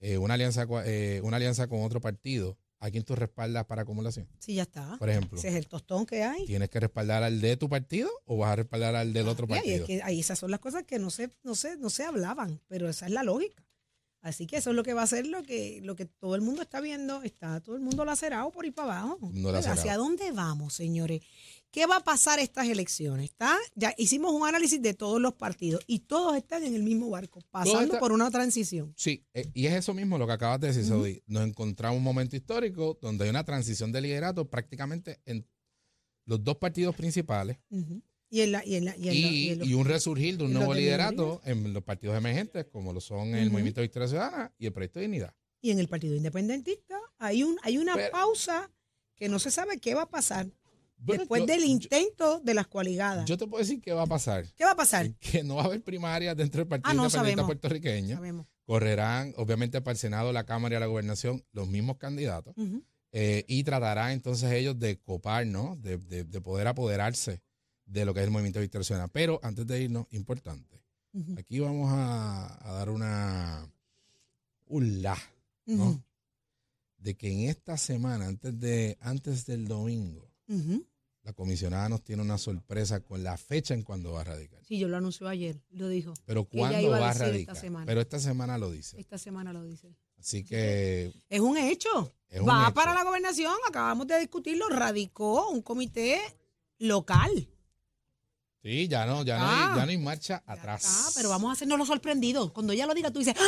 eh, 0.00 0.16
una, 0.18 0.34
alianza, 0.34 0.66
eh, 0.86 1.20
una 1.24 1.36
alianza 1.38 1.66
con 1.66 1.82
otro 1.82 2.00
partido, 2.00 2.56
¿a 2.80 2.90
quién 2.90 3.04
tú 3.04 3.14
respaldas 3.14 3.66
para 3.66 3.82
acumulación? 3.82 4.26
Sí, 4.38 4.54
ya 4.54 4.62
está. 4.62 4.96
Por 4.98 5.10
ejemplo, 5.10 5.38
Ese 5.38 5.48
es 5.48 5.54
el 5.54 5.68
tostón 5.68 6.06
que 6.06 6.22
hay. 6.24 6.46
¿tienes 6.46 6.70
que 6.70 6.80
respaldar 6.80 7.22
al 7.22 7.40
de 7.40 7.56
tu 7.56 7.68
partido 7.68 8.10
o 8.24 8.38
vas 8.38 8.50
a 8.52 8.56
respaldar 8.56 8.96
al 8.96 9.12
del 9.12 9.28
otro 9.28 9.46
Y 9.48 9.52
ahí 9.52 9.58
es 9.58 9.64
partido? 9.80 9.86
que 9.86 10.02
ahí 10.02 10.20
esas 10.20 10.38
son 10.38 10.50
las 10.50 10.60
cosas 10.60 10.84
que 10.84 10.98
no 10.98 11.10
se, 11.10 11.30
no 11.44 11.54
se, 11.54 11.76
no 11.76 11.90
se 11.90 12.04
hablaban, 12.04 12.60
pero 12.68 12.88
esa 12.88 13.06
es 13.06 13.12
la 13.12 13.22
lógica. 13.22 13.62
Así 14.22 14.46
que 14.46 14.56
eso 14.58 14.70
es 14.70 14.76
lo 14.76 14.82
que 14.82 14.92
va 14.92 15.02
a 15.02 15.06
ser 15.06 15.26
lo 15.26 15.42
que, 15.42 15.80
lo 15.82 15.96
que 15.96 16.04
todo 16.04 16.34
el 16.34 16.42
mundo 16.42 16.60
está 16.62 16.80
viendo. 16.80 17.22
Está 17.22 17.60
todo 17.60 17.74
el 17.76 17.80
mundo 17.80 18.04
lacerado 18.04 18.50
por 18.50 18.64
ahí 18.64 18.70
para 18.70 19.00
abajo. 19.00 19.30
No 19.32 19.50
lacerado. 19.50 19.78
¿Hacia 19.80 19.96
dónde 19.96 20.30
vamos, 20.32 20.74
señores? 20.74 21.22
¿Qué 21.70 21.86
va 21.86 21.96
a 21.96 22.04
pasar 22.04 22.38
estas 22.40 22.68
elecciones? 22.68 23.26
Está, 23.30 23.56
ya 23.76 23.94
hicimos 23.96 24.32
un 24.32 24.46
análisis 24.46 24.82
de 24.82 24.92
todos 24.92 25.20
los 25.20 25.34
partidos 25.34 25.82
y 25.86 26.00
todos 26.00 26.36
están 26.36 26.64
en 26.64 26.74
el 26.74 26.82
mismo 26.82 27.08
barco, 27.08 27.40
pasando 27.50 27.80
está- 27.84 28.00
por 28.00 28.12
una 28.12 28.30
transición. 28.30 28.92
Sí, 28.96 29.24
eh, 29.32 29.48
y 29.54 29.66
es 29.66 29.74
eso 29.74 29.94
mismo 29.94 30.18
lo 30.18 30.26
que 30.26 30.32
acabas 30.32 30.60
de 30.60 30.66
decir, 30.66 30.84
Saudi. 30.84 31.22
Nos 31.26 31.46
encontramos 31.46 31.96
un 31.96 32.02
momento 32.02 32.34
histórico 32.36 32.98
donde 33.00 33.24
hay 33.24 33.30
una 33.30 33.44
transición 33.44 33.92
de 33.92 34.00
liderato 34.00 34.50
prácticamente 34.50 35.20
en 35.24 35.46
los 36.26 36.42
dos 36.44 36.56
partidos 36.56 36.94
principales. 36.94 37.56
Y 38.32 38.42
en 38.42 38.52
la, 38.52 38.64
y 38.64 38.76
en 38.76 38.84
la, 38.84 38.96
y 38.96 39.00
en 39.00 39.06
la- 39.08 39.12
y, 39.14 39.18
y 39.34 39.48
en 39.50 39.58
los- 39.58 39.68
y 39.68 39.74
un 39.74 39.84
resurgir 39.86 40.38
de 40.38 40.44
un 40.44 40.52
nuevo 40.52 40.72
de 40.72 40.80
liderato 40.80 41.40
en 41.44 41.72
los 41.72 41.82
partidos 41.82 42.16
emergentes, 42.16 42.64
como 42.70 42.92
lo 42.92 43.00
son 43.00 43.34
el. 43.34 43.50
Movimiento 43.50 43.80
Victoria 43.80 44.08
Ciudadana 44.08 44.54
y 44.58 44.66
el 44.66 44.72
Proyecto 44.72 45.00
de 45.00 45.06
Dignidad. 45.06 45.34
y 45.62 45.70
en 45.72 45.78
el 45.78 45.88
Partido 45.88 46.14
Independentista 46.16 46.96
hay 47.18 47.42
un 47.42 47.58
hay 47.62 47.76
una 47.78 47.94
Pero- 47.94 48.12
pausa 48.12 48.70
que 49.16 49.28
no 49.28 49.38
se 49.38 49.50
sabe 49.50 49.78
qué 49.78 49.94
va 49.94 50.02
a 50.02 50.08
pasar 50.08 50.46
después 50.96 51.40
yo- 51.42 51.46
del 51.46 51.60
yo- 51.60 51.66
intento 51.66 52.40
de 52.40 52.54
las 52.54 52.66
coaligadas. 52.68 53.24
Yo 53.26 53.36
te 53.36 53.46
puedo 53.46 53.62
decir 53.62 53.80
qué 53.82 53.92
va 53.92 54.02
a 54.02 54.06
pasar. 54.06 54.46
¿Qué 54.54 54.64
va 54.64 54.70
a 54.70 54.76
pasar? 54.76 55.10
Que 55.20 55.42
no 55.42 55.56
va 55.56 55.62
a 55.62 55.64
haber 55.66 55.82
primarias 55.82 56.36
dentro 56.36 56.60
del 56.60 56.68
Partido 56.68 56.90
Ah, 56.90 56.94
no, 56.94 57.04
Independiente 57.04 57.30
sabemos. 57.42 57.46
puertorriqueño. 57.46 58.16
Sabemos. 58.16 58.46
Correrán, 58.64 59.34
obviamente, 59.36 59.80
para 59.80 59.92
el 59.92 59.98
Senado, 59.98 60.32
la 60.32 60.44
Cámara 60.44 60.76
y 60.76 60.80
la 60.80 60.86
Gobernación 60.86 61.44
los 61.52 61.66
mismos 61.68 61.96
candidatos. 61.98 62.54
Eh, 63.12 63.44
y 63.48 63.64
tratarán 63.64 64.12
entonces 64.12 64.52
ellos 64.52 64.78
de 64.78 64.98
copar, 65.00 65.44
¿no? 65.46 65.76
De, 65.82 65.98
de- 65.98 66.22
de 66.24 66.40
poder 66.40 66.68
apoderarse 66.68 67.42
de 67.90 68.04
lo 68.04 68.14
que 68.14 68.20
es 68.20 68.24
el 68.26 68.30
movimiento 68.30 68.60
Ciudadana. 68.84 69.08
Pero 69.12 69.40
antes 69.42 69.66
de 69.66 69.82
irnos, 69.82 70.06
importante, 70.12 70.80
aquí 71.38 71.58
vamos 71.60 71.90
a, 71.92 72.68
a 72.68 72.72
dar 72.72 72.90
una 72.90 73.68
un 74.66 75.02
la, 75.02 75.18
¿no? 75.66 76.02
De 76.98 77.16
que 77.16 77.32
en 77.32 77.48
esta 77.50 77.76
semana, 77.76 78.26
antes 78.26 78.58
de 78.60 78.96
antes 79.00 79.46
del 79.46 79.66
domingo, 79.66 80.30
la 81.22 81.32
comisionada 81.32 81.88
nos 81.88 82.02
tiene 82.02 82.22
una 82.22 82.38
sorpresa 82.38 83.00
con 83.00 83.22
la 83.24 83.36
fecha 83.36 83.74
en 83.74 83.82
cuando 83.82 84.12
va 84.12 84.20
a 84.20 84.24
radicar. 84.24 84.62
Sí, 84.64 84.78
yo 84.78 84.88
lo 84.88 84.96
anunció 84.96 85.28
ayer, 85.28 85.60
lo 85.70 85.88
dijo. 85.88 86.14
Pero 86.24 86.44
cuándo 86.44 86.80
iba 86.80 86.98
va 87.00 87.08
a 87.08 87.12
esta 87.12 87.24
radicar. 87.26 87.56
semana. 87.56 87.86
Pero 87.86 88.00
esta 88.00 88.18
semana 88.20 88.58
lo 88.58 88.70
dice. 88.70 89.00
Esta 89.00 89.18
semana 89.18 89.52
lo 89.52 89.64
dice. 89.64 89.94
Así 90.18 90.44
que 90.44 91.12
Es 91.28 91.40
un 91.40 91.56
hecho. 91.56 92.12
Es 92.28 92.40
un 92.40 92.48
Va 92.48 92.64
hecho. 92.66 92.74
para 92.74 92.94
la 92.94 93.02
gobernación, 93.04 93.54
acabamos 93.68 94.06
de 94.06 94.18
discutirlo, 94.20 94.68
radicó 94.68 95.48
un 95.50 95.62
comité 95.62 96.20
local. 96.78 97.48
Sí, 98.62 98.88
ya 98.88 99.06
no, 99.06 99.24
ya 99.24 99.38
no, 99.38 99.44
Ah. 99.46 99.70
hay, 99.72 99.78
ya 99.80 99.84
no 99.86 99.90
hay 99.90 99.98
marcha 99.98 100.42
Ya 100.46 100.52
atrás. 100.52 100.84
está, 100.84 101.10
pero 101.16 101.28
vamos 101.30 101.50
a 101.50 101.52
hacernos 101.52 101.78
los 101.78 101.88
sorprendidos. 101.88 102.52
Cuando 102.52 102.72
ella 102.72 102.86
lo 102.86 102.94
diga, 102.94 103.10
tú 103.10 103.18
dices, 103.20 103.34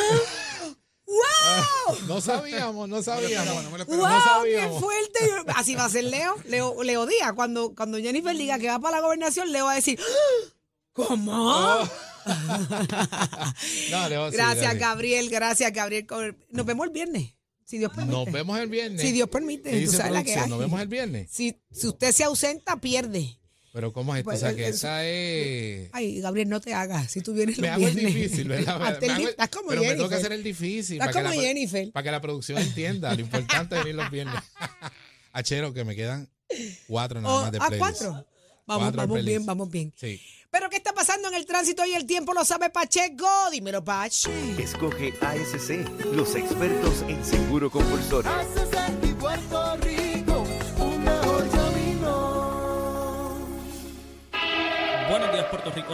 ¡Ah! 1.43 1.63
No 2.07 2.21
sabíamos, 2.21 2.87
no 2.89 3.03
sabíamos. 3.03 3.63
no 3.63 3.69
me 3.71 3.77
lo 3.77 3.85
¡Wow! 3.85 3.97
No 3.97 4.07
¡Qué 4.07 4.21
sabíamos. 4.23 4.79
fuerte! 4.81 5.19
Así 5.55 5.75
va 5.75 5.85
a 5.85 5.89
ser 5.89 6.05
Leo. 6.05 6.35
Leo, 6.45 6.81
Leo 6.83 7.05
Díaz. 7.05 7.33
Cuando, 7.33 7.75
cuando 7.75 7.97
Jennifer 7.99 8.35
diga 8.35 8.57
que 8.57 8.67
va 8.69 8.79
para 8.79 8.97
la 8.97 9.03
gobernación, 9.03 9.51
Leo 9.51 9.65
va 9.65 9.73
a 9.73 9.75
decir, 9.75 9.99
¡Ah! 10.01 10.49
¿cómo? 10.93 11.31
Oh. 11.33 11.89
No, 13.91 14.09
Leo, 14.09 14.31
sí, 14.31 14.37
gracias, 14.37 14.61
Leo, 14.61 14.71
sí. 14.71 14.77
Gabriel. 14.77 15.29
Gracias, 15.29 15.73
Gabriel. 15.73 16.07
Nos 16.49 16.65
vemos 16.65 16.87
el 16.87 16.93
viernes, 16.93 17.33
si 17.65 17.77
Dios 17.77 17.91
permite. 17.93 18.15
Nos 18.15 18.31
vemos 18.31 18.57
el 18.59 18.69
viernes. 18.69 19.01
Si 19.01 19.11
Dios 19.11 19.29
permite, 19.29 19.69
¿Qué 19.69 19.75
tú 19.75 19.81
dice 19.81 19.97
sabes 19.97 20.13
la 20.13 20.23
que 20.23 20.31
producción? 20.33 20.43
hay. 20.45 20.49
Nos 20.49 20.59
vemos 20.59 20.81
el 20.81 20.87
viernes. 20.87 21.29
Si, 21.31 21.61
si 21.71 21.87
usted 21.87 22.11
se 22.13 22.23
ausenta, 22.23 22.77
pierde. 22.77 23.37
Pero 23.73 23.91
¿cómo 23.91 24.13
es 24.15 24.19
esto? 24.19 24.29
O 24.29 24.31
Pues, 24.31 24.39
sea, 24.39 24.51
eh, 24.51 24.55
que 24.55 24.67
esa 24.67 25.03
es... 25.03 25.89
Ay, 25.93 26.21
Gabriel, 26.21 26.47
no 26.47 26.61
te 26.61 26.73
hagas. 26.75 27.11
Si 27.11 27.21
tú 27.21 27.33
vienes 27.33 27.57
Me 27.57 27.67
los 27.67 27.75
hago 27.75 27.87
el 27.87 27.95
viernes. 27.95 28.15
difícil, 28.15 28.47
¿verdad? 28.47 28.79
Me- 29.01 29.05
el 29.05 29.11
hago 29.11 29.23
el- 29.23 29.29
Estás 29.29 29.49
como 29.49 29.69
pero 29.69 29.81
me 29.81 29.87
Jennifer. 29.87 29.97
tengo 29.97 30.09
que 30.09 30.15
hacer 30.15 30.31
el 30.31 30.43
difícil. 30.43 30.95
Estás 31.01 31.07
para 31.07 31.11
que 31.23 31.29
como 31.29 31.41
la- 31.41 31.47
Jennifer. 31.47 31.91
Para 31.91 32.03
que 32.03 32.11
la 32.11 32.21
producción 32.21 32.59
entienda. 32.59 33.13
Lo 33.15 33.21
importante 33.21 33.75
es 33.75 33.81
venir 33.83 33.95
los 33.95 34.11
viernes. 34.11 34.35
Achero, 35.33 35.73
que 35.73 35.83
me 35.83 35.95
quedan 35.95 36.29
cuatro 36.87 37.19
nada 37.19 37.33
O- 37.35 37.41
más 37.41 37.51
de 37.51 37.57
¿A 37.57 37.67
playlist. 37.67 37.79
cuatro? 38.03 38.27
Vamos, 38.65 38.83
Cuatro 38.85 38.97
vamos 39.01 39.25
bien, 39.25 39.45
vamos 39.45 39.69
bien. 39.71 39.91
Sí. 39.99 40.21
Pero 40.51 40.69
¿qué 40.69 40.77
está 40.77 40.93
pasando 40.93 41.27
en 41.29 41.33
el 41.33 41.45
tránsito 41.47 41.83
y 41.85 41.95
el 41.95 42.05
tiempo? 42.05 42.33
Lo 42.33 42.45
sabe 42.45 42.69
Pacheco. 42.69 43.27
Dímelo, 43.51 43.83
Pach. 43.83 44.27
Escoge 44.59 45.13
ASC, 45.19 45.83
los 46.13 46.35
expertos 46.35 47.01
en 47.09 47.25
seguro 47.25 47.71
compulsorio. 47.71 48.31
Buenos 48.31 48.71
días, 48.71 48.91
Puerto 49.19 49.77
Rico. 49.77 49.92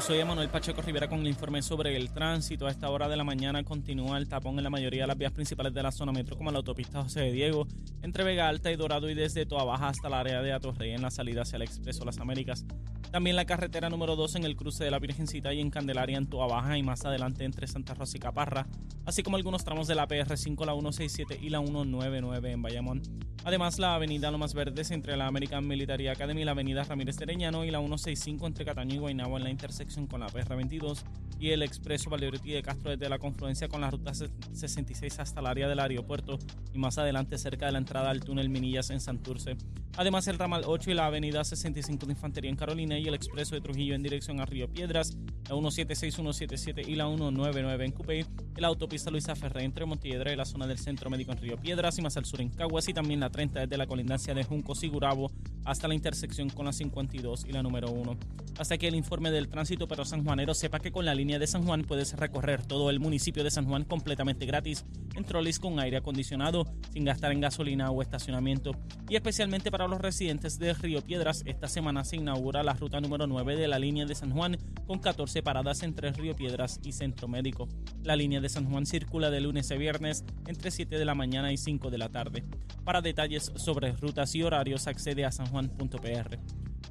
Soy 0.02 0.20
Emanuel 0.20 0.50
Pacheco 0.50 0.82
Rivera 0.82 1.08
con 1.08 1.20
el 1.20 1.28
informe 1.28 1.62
sobre 1.62 1.96
el 1.96 2.12
tránsito. 2.12 2.66
A 2.66 2.72
esta 2.72 2.90
hora 2.90 3.08
de 3.08 3.18
la 3.18 3.24
mañana 3.24 3.64
continúa 3.64 4.18
el 4.18 4.28
tapón 4.28 4.58
en 4.58 4.64
la 4.64 4.70
mayoría 4.70 5.02
de 5.02 5.08
las 5.08 5.18
vías 5.18 5.32
principales 5.32 5.74
de 5.74 5.84
la 5.84 5.92
zona 5.92 6.12
metro, 6.12 6.38
como 6.38 6.52
la 6.52 6.58
autopista 6.58 7.04
José 7.04 7.22
de 7.22 7.32
Diego, 7.32 7.68
entre 8.02 8.24
Vega 8.24 8.48
Alta 8.48 8.72
y 8.72 8.76
Dorado 8.76 9.10
y 9.10 9.14
desde 9.14 9.46
Toa 9.46 9.66
Baja 9.66 9.90
hasta 9.90 10.08
el 10.08 10.14
área 10.14 10.42
de 10.42 10.54
Atorrey 10.54 10.92
en 10.92 11.02
la 11.02 11.12
salida 11.12 11.42
hacia 11.42 11.58
el 11.58 11.64
Expreso 11.64 12.06
Las 12.06 12.20
Américas. 12.20 12.66
También 13.12 13.36
la 13.36 13.46
carretera 13.46 13.90
número 13.90 14.16
2 14.16 14.36
en 14.36 14.44
el 14.44 14.56
cruce 14.56 14.84
de 14.84 14.92
la 14.92 15.00
Virgencita 15.00 15.52
y 15.52 15.60
en 15.60 15.72
Candelaria 15.72 16.18
en 16.18 16.28
Toa 16.28 16.48
Baja 16.48 16.78
y 16.78 16.84
más 16.84 17.06
adelante 17.06 17.44
entre 17.44 17.66
Santa 17.66 17.96
Rosa 17.96 18.18
y 18.18 18.20
Caparra, 18.20 18.68
así 19.06 19.24
como 19.24 19.36
algunos 19.36 19.64
tramos 19.64 19.88
de 19.88 19.96
la 19.96 20.08
PR5, 20.08 20.66
la 20.66 20.74
167 20.74 21.40
y 21.42 21.50
la 21.50 21.60
199 21.60 22.52
en 22.52 22.62
Bayamón. 22.62 23.02
Además, 23.46 23.80
la 23.80 23.96
avenida 23.96 24.30
Lomas 24.30 24.54
Verdes 24.54 24.92
entre 24.92 25.18
la 25.18 25.26
American 25.26 25.68
Military 25.68 26.08
Academy 26.08 26.44
la 26.44 26.52
avenida 26.52 26.84
Ramírez 26.84 27.18
de 27.18 27.26
Reñano 27.26 27.66
y 27.66 27.72
la 27.72 27.80
165 27.80 28.46
entre 28.46 28.66
Cataño 28.66 28.96
y 28.96 28.98
Guaynabo 29.00 29.39
en 29.40 29.46
la 29.46 29.50
intersección 29.50 30.06
con 30.06 30.20
la 30.20 30.28
PR22 30.28 31.00
y 31.40 31.52
el 31.52 31.64
expreso 31.64 32.10
Valdeoriotti 32.10 32.52
de 32.52 32.62
Castro 32.62 32.92
desde 32.92 33.10
la 33.10 33.18
confluencia 33.18 33.68
con 33.68 33.82
la 33.82 33.90
ruta 33.90 34.14
66 34.14 35.20
hasta 35.20 35.40
el 35.40 35.48
área 35.48 35.68
del 35.68 35.80
aeropuerto 35.80 36.38
y 36.74 36.78
más 36.78 36.98
adelante 36.98 37.38
cerca 37.38 37.66
de 37.66 37.72
la 37.72 37.78
entrada 37.78 38.10
al 38.10 38.20
túnel 38.20 38.50
Minillas 38.50 38.90
en 38.90 39.00
Santurce. 39.00 39.56
Además, 39.98 40.28
el 40.28 40.38
ramal 40.38 40.64
8 40.66 40.92
y 40.92 40.94
la 40.94 41.08
avenida 41.08 41.44
65 41.44 42.06
de 42.06 42.14
Infantería 42.14 42.50
en 42.50 42.56
Carolina 42.56 42.98
y 42.98 43.08
el 43.08 43.14
expreso 43.14 43.56
de 43.56 43.62
Trujillo 43.62 43.96
en 43.96 44.04
dirección 44.04 44.40
a 44.40 44.46
Río 44.46 44.72
Piedras, 44.72 45.18
la 45.50 45.56
176, 45.56 46.16
177 46.16 46.82
y 46.88 46.96
la 46.96 47.06
199 47.08 47.86
en 47.86 47.92
Cupey, 47.92 48.26
la 48.56 48.68
autopista 48.68 49.12
Luisa 49.12 49.36
Ferré 49.36 49.64
entre 49.64 49.86
Montiedra 49.86 50.32
y 50.32 50.36
la 50.36 50.46
zona 50.46 50.68
del 50.68 50.78
Centro 50.78 51.10
Médico 51.10 51.32
en 51.32 51.40
Río 51.40 51.58
Piedras 51.58 51.98
y 51.98 52.02
más 52.02 52.16
al 52.18 52.26
sur 52.26 52.40
en 52.40 52.50
Caguas 52.50 52.88
y 52.88 52.94
también 52.94 53.20
la 53.20 53.30
30 53.30 53.62
desde 53.62 53.78
la 53.78 53.88
colindancia 53.88 54.34
de 54.34 54.44
Juncos 54.44 54.84
y 54.84 54.88
Gurabo 54.88 55.32
hasta 55.66 55.88
la 55.88 55.96
intersección 55.96 56.50
con 56.50 56.66
la 56.66 56.74
52 56.74 57.46
y 57.46 57.52
la 57.52 57.62
número 57.62 57.92
1. 57.92 58.18
Hasta 58.58 58.76
aquí 58.76 58.88
el 58.88 58.96
informe 58.96 59.32
del 59.32 59.50
tránsito, 59.50 59.88
pero 59.88 60.06
San 60.06 60.24
Juanero 60.24 60.54
sepa 60.54 60.80
que 60.80 60.92
con 60.92 61.06
la 61.06 61.14
línea 61.14 61.29
de 61.38 61.46
San 61.46 61.64
Juan 61.64 61.84
puedes 61.84 62.14
recorrer 62.14 62.66
todo 62.66 62.90
el 62.90 63.00
municipio 63.00 63.44
de 63.44 63.52
San 63.52 63.66
Juan 63.66 63.84
completamente 63.84 64.48
gratis 64.48 64.86
en 65.16 65.26
trolis 65.26 65.60
con 65.60 65.80
aire 65.80 65.98
acondicionado, 65.98 66.66
sin 66.92 67.06
gastar 67.06 67.32
en 67.32 67.42
gasolina 67.42 67.92
o 67.92 68.02
estacionamiento. 68.02 68.72
Y 69.10 69.16
especialmente 69.16 69.70
para 69.70 69.88
los 69.88 70.02
residentes 70.02 70.58
de 70.58 70.74
Río 70.74 71.04
Piedras, 71.04 71.44
esta 71.46 71.68
semana 71.68 72.06
se 72.06 72.16
inaugura 72.16 72.64
la 72.64 72.74
ruta 72.74 73.02
número 73.02 73.28
9 73.28 73.58
de 73.58 73.68
la 73.68 73.80
línea 73.80 74.06
de 74.06 74.16
San 74.16 74.32
Juan 74.32 74.58
con 74.88 75.00
14 75.00 75.44
paradas 75.44 75.84
entre 75.84 76.12
Río 76.14 76.36
Piedras 76.36 76.80
y 76.84 76.94
Centro 76.94 77.28
Médico. 77.28 77.68
La 78.04 78.16
línea 78.16 78.42
de 78.42 78.50
San 78.50 78.66
Juan 78.72 78.86
circula 78.86 79.30
de 79.30 79.42
lunes 79.42 79.70
a 79.72 79.76
viernes 79.76 80.24
entre 80.48 80.72
7 80.72 80.98
de 80.98 81.06
la 81.06 81.16
mañana 81.16 81.52
y 81.52 81.58
5 81.58 81.92
de 81.92 81.98
la 81.98 82.10
tarde. 82.10 82.46
Para 82.86 83.02
detalles 83.02 83.52
sobre 83.56 83.92
rutas 83.92 84.34
y 84.36 84.44
horarios 84.44 84.88
accede 84.88 85.26
a 85.26 85.32
sanjuan.pr. 85.32 86.40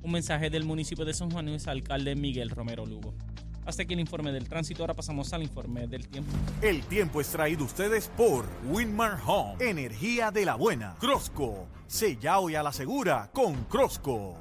Un 0.03 0.13
mensaje 0.13 0.51
del 0.51 0.65
municipio 0.65 1.05
de 1.05 1.15
San 1.15 1.31
Juan 1.31 1.59
su 1.59 1.71
alcalde 1.71 2.15
Miguel 2.15 2.51
Romero 2.51 2.87
Lugo. 2.87 3.15
Hasta 3.69 3.83
aquí 3.83 3.93
el 3.93 4.01
informe 4.01 4.33
del 4.33 4.49
tránsito, 4.49 4.83
ahora 4.83 4.95
pasamos 4.95 5.31
al 5.35 5.43
informe 5.43 5.87
del 5.87 6.09
tiempo. 6.09 6.33
El 6.63 6.83
tiempo 6.85 7.21
es 7.21 7.29
traído 7.29 7.67
ustedes 7.67 8.11
por 8.17 8.47
Winmar 8.71 9.19
Home, 9.27 9.57
energía 9.61 10.31
de 10.31 10.47
la 10.47 10.55
buena. 10.55 10.97
Crosco, 10.99 11.69
sellado 11.87 12.49
y 12.49 12.55
a 12.55 12.63
la 12.63 12.73
segura 12.73 13.29
con 13.31 13.65
Crosco. 13.65 14.39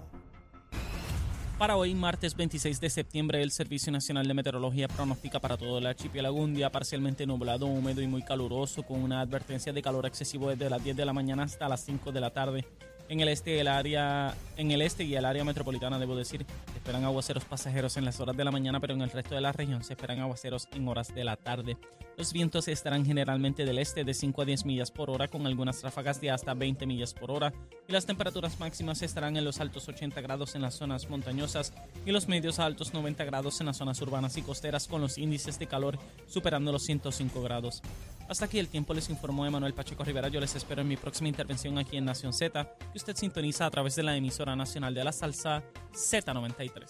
Para 1.57 1.75
hoy, 1.75 1.93
martes 1.93 2.37
26 2.37 2.79
de 2.79 2.89
septiembre, 2.89 3.41
el 3.41 3.51
Servicio 3.51 3.91
Nacional 3.91 4.25
de 4.29 4.33
Meteorología 4.33 4.87
pronostica 4.87 5.41
para 5.41 5.57
todo 5.57 5.79
el 5.79 5.87
archipiélago 5.87 6.37
un 6.37 6.53
día 6.53 6.71
parcialmente 6.71 7.25
nublado, 7.25 7.65
húmedo 7.65 8.01
y 8.01 8.07
muy 8.07 8.21
caluroso, 8.21 8.83
con 8.83 9.03
una 9.03 9.19
advertencia 9.19 9.73
de 9.73 9.81
calor 9.81 10.05
excesivo 10.05 10.51
desde 10.51 10.69
las 10.69 10.81
10 10.81 10.95
de 10.95 11.05
la 11.05 11.11
mañana 11.11 11.43
hasta 11.43 11.67
las 11.67 11.83
5 11.83 12.13
de 12.13 12.21
la 12.21 12.29
tarde. 12.29 12.65
En 13.09 13.21
el 13.21 13.29
este 13.29 13.55
y 13.55 13.59
el 13.59 13.69
área, 13.69 14.35
en 14.57 14.71
el 14.71 14.81
este 14.81 15.05
y 15.05 15.15
el 15.15 15.23
área 15.23 15.45
metropolitana, 15.45 15.97
debo 15.97 16.15
decir, 16.15 16.45
se 16.71 16.77
esperan 16.77 17.05
aguaceros 17.05 17.45
pasajeros 17.45 17.95
en 17.95 18.03
las 18.03 18.19
horas 18.19 18.35
de 18.35 18.43
la 18.43 18.51
mañana, 18.51 18.81
pero 18.81 18.95
en 18.95 19.01
el 19.01 19.09
resto 19.09 19.33
de 19.33 19.39
la 19.39 19.53
región 19.53 19.81
se 19.83 19.93
esperan 19.93 20.19
aguaceros 20.19 20.67
en 20.73 20.85
horas 20.89 21.15
de 21.15 21.23
la 21.23 21.37
tarde. 21.37 21.77
Los 22.17 22.33
vientos 22.33 22.67
estarán 22.67 23.05
generalmente 23.05 23.63
del 23.63 23.79
este 23.79 24.03
de 24.03 24.13
5 24.13 24.41
a 24.41 24.45
10 24.45 24.65
millas 24.65 24.91
por 24.91 25.09
hora, 25.09 25.29
con 25.29 25.47
algunas 25.47 25.81
ráfagas 25.83 26.19
de 26.19 26.31
hasta 26.31 26.53
20 26.53 26.85
millas 26.85 27.13
por 27.13 27.31
hora, 27.31 27.53
y 27.87 27.93
las 27.93 28.05
temperaturas 28.05 28.59
máximas 28.59 29.01
estarán 29.01 29.37
en 29.37 29.45
los 29.45 29.61
altos 29.61 29.87
80 29.87 30.19
grados 30.19 30.55
en 30.55 30.63
las 30.63 30.73
zonas 30.73 31.09
montañosas 31.09 31.71
y 32.05 32.11
los 32.11 32.27
medios 32.27 32.59
a 32.59 32.65
altos 32.65 32.93
90 32.93 33.23
grados 33.23 33.61
en 33.61 33.67
las 33.67 33.77
zonas 33.77 34.01
urbanas 34.01 34.35
y 34.35 34.41
costeras, 34.41 34.87
con 34.87 34.99
los 34.99 35.17
índices 35.17 35.59
de 35.59 35.67
calor 35.67 35.97
superando 36.27 36.73
los 36.73 36.83
105 36.83 37.41
grados. 37.41 37.81
Hasta 38.29 38.45
aquí 38.45 38.59
el 38.59 38.67
tiempo 38.67 38.93
les 38.93 39.09
informó 39.09 39.45
Emanuel 39.45 39.73
Pacheco 39.73 40.03
Rivera. 40.03 40.27
Yo 40.27 40.39
les 40.39 40.53
espero 40.55 40.81
en 40.81 40.87
mi 40.87 40.97
próxima 40.97 41.29
intervención 41.29 41.77
aquí 41.77 41.97
en 41.97 42.05
Nación 42.05 42.33
Z, 42.33 42.63
que 42.91 42.97
usted 42.97 43.15
sintoniza 43.15 43.65
a 43.65 43.71
través 43.71 43.95
de 43.95 44.03
la 44.03 44.15
emisora 44.15 44.55
nacional 44.55 44.93
de 44.93 45.03
la 45.03 45.11
salsa 45.11 45.63
Z93. 45.93 46.85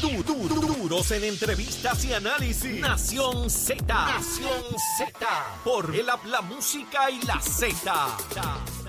Du- 0.00 0.22
du- 0.22 0.48
du- 0.48 0.60
duros 0.74 1.10
en 1.10 1.24
entrevistas 1.24 2.04
y 2.04 2.12
análisis. 2.14 2.80
Nación 2.80 3.50
Z. 3.50 3.84
Nación 3.86 4.62
Z. 4.98 5.26
Por 5.64 5.94
el 5.94 6.06
la 6.06 6.40
música 6.42 7.10
y 7.10 7.20
la 7.26 7.40
Z. 7.40 8.81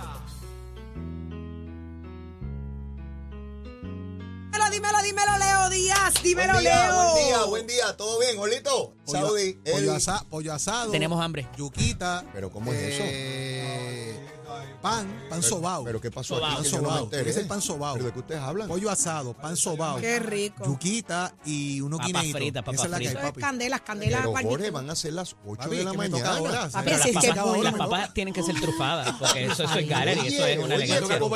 Dímelo, 4.53 4.69
dímelo, 4.69 5.01
dímelo, 5.01 5.37
Leo 5.39 5.69
Díaz. 5.71 6.13
Dímelo, 6.23 6.53
buen 6.53 6.63
día, 6.63 6.91
Leo. 6.91 6.95
buen 7.09 7.25
día, 7.25 7.43
buen 7.45 7.67
día. 7.67 7.97
¿Todo 7.97 8.19
bien, 8.19 8.37
Olito? 8.37 8.93
Pollo, 9.03 9.19
Saudi, 9.27 9.53
pollo 9.53 9.93
asa- 9.95 10.23
pollo 10.29 10.53
asado. 10.53 10.91
Tenemos 10.91 11.19
hambre. 11.23 11.47
Yuquita. 11.57 12.23
Pero 12.33 12.51
¿cómo 12.51 12.71
es 12.71 12.79
eso? 12.93 13.03
Pan, 14.81 15.07
pan 15.29 15.41
sobao. 15.43 15.83
¿Pero 15.83 16.01
qué 16.01 16.11
pasó 16.11 16.35
Sobao. 16.35 16.45
aquí? 16.51 16.55
Pan 16.55 16.63
Que 16.63 16.69
yo 16.69 16.75
no 16.77 16.81
me 16.83 16.87
sobao. 16.89 17.03
enteré. 17.05 17.29
Es 17.29 17.37
el 17.37 17.47
pan 17.47 17.61
sobao. 17.61 17.93
¿Pero 17.93 18.05
de 18.05 18.11
qué 18.13 18.19
ustedes 18.19 18.41
hablan? 18.41 18.67
Pollo 18.67 18.89
asado, 18.89 19.33
pan 19.33 19.55
sobao. 19.55 19.97
Qué 19.99 20.19
rico. 20.19 20.65
Yuquita 20.65 21.33
y 21.45 21.79
unos 21.81 21.99
Papas 21.99 22.13
guineitos. 22.13 22.41
fritas, 22.41 22.63
papas 22.63 22.75
Esa 22.75 22.83
es 22.85 22.91
la 22.91 22.97
que 22.97 23.03
hay, 23.03 23.07
fritas. 23.07 23.21
Eso 23.23 23.27
es 23.27 23.33
papi. 23.33 23.41
candelas, 23.41 23.81
candelas. 23.81 24.21
Pero. 24.35 24.49
Jorge, 24.49 24.71
van 24.71 24.89
a 24.89 24.95
ser 24.95 25.13
las 25.13 25.35
8 25.45 25.57
Papi, 25.63 25.75
de 25.77 25.83
la 25.83 25.91
que 25.91 25.97
me 25.97 26.09
toca 26.09 26.23
mañana. 26.23 26.37
ahora. 26.37 26.69
Papi, 26.69 26.85
Pero 26.85 26.97
si 26.97 26.99
las 26.99 26.99
es 26.99 27.05
que 27.07 27.13
papas, 27.13 27.29
acabo 27.31 27.49
ahora, 27.49 27.63
las 27.63 27.73
me 27.73 27.79
papas 27.79 28.01
toca. 28.01 28.13
tienen 28.13 28.33
que 28.33 28.43
ser 28.43 28.55
trufadas, 28.61 29.15
porque 29.19 29.45
eso, 29.45 29.63
eso 29.63 29.79
es 29.79 29.87
gallery, 29.89 30.27
eso 30.27 30.45
es 30.47 30.57
una 30.57 30.65
oye, 30.65 30.75
elegancia. 30.75 31.07
pero 31.07 31.19
¿cómo 31.19 31.35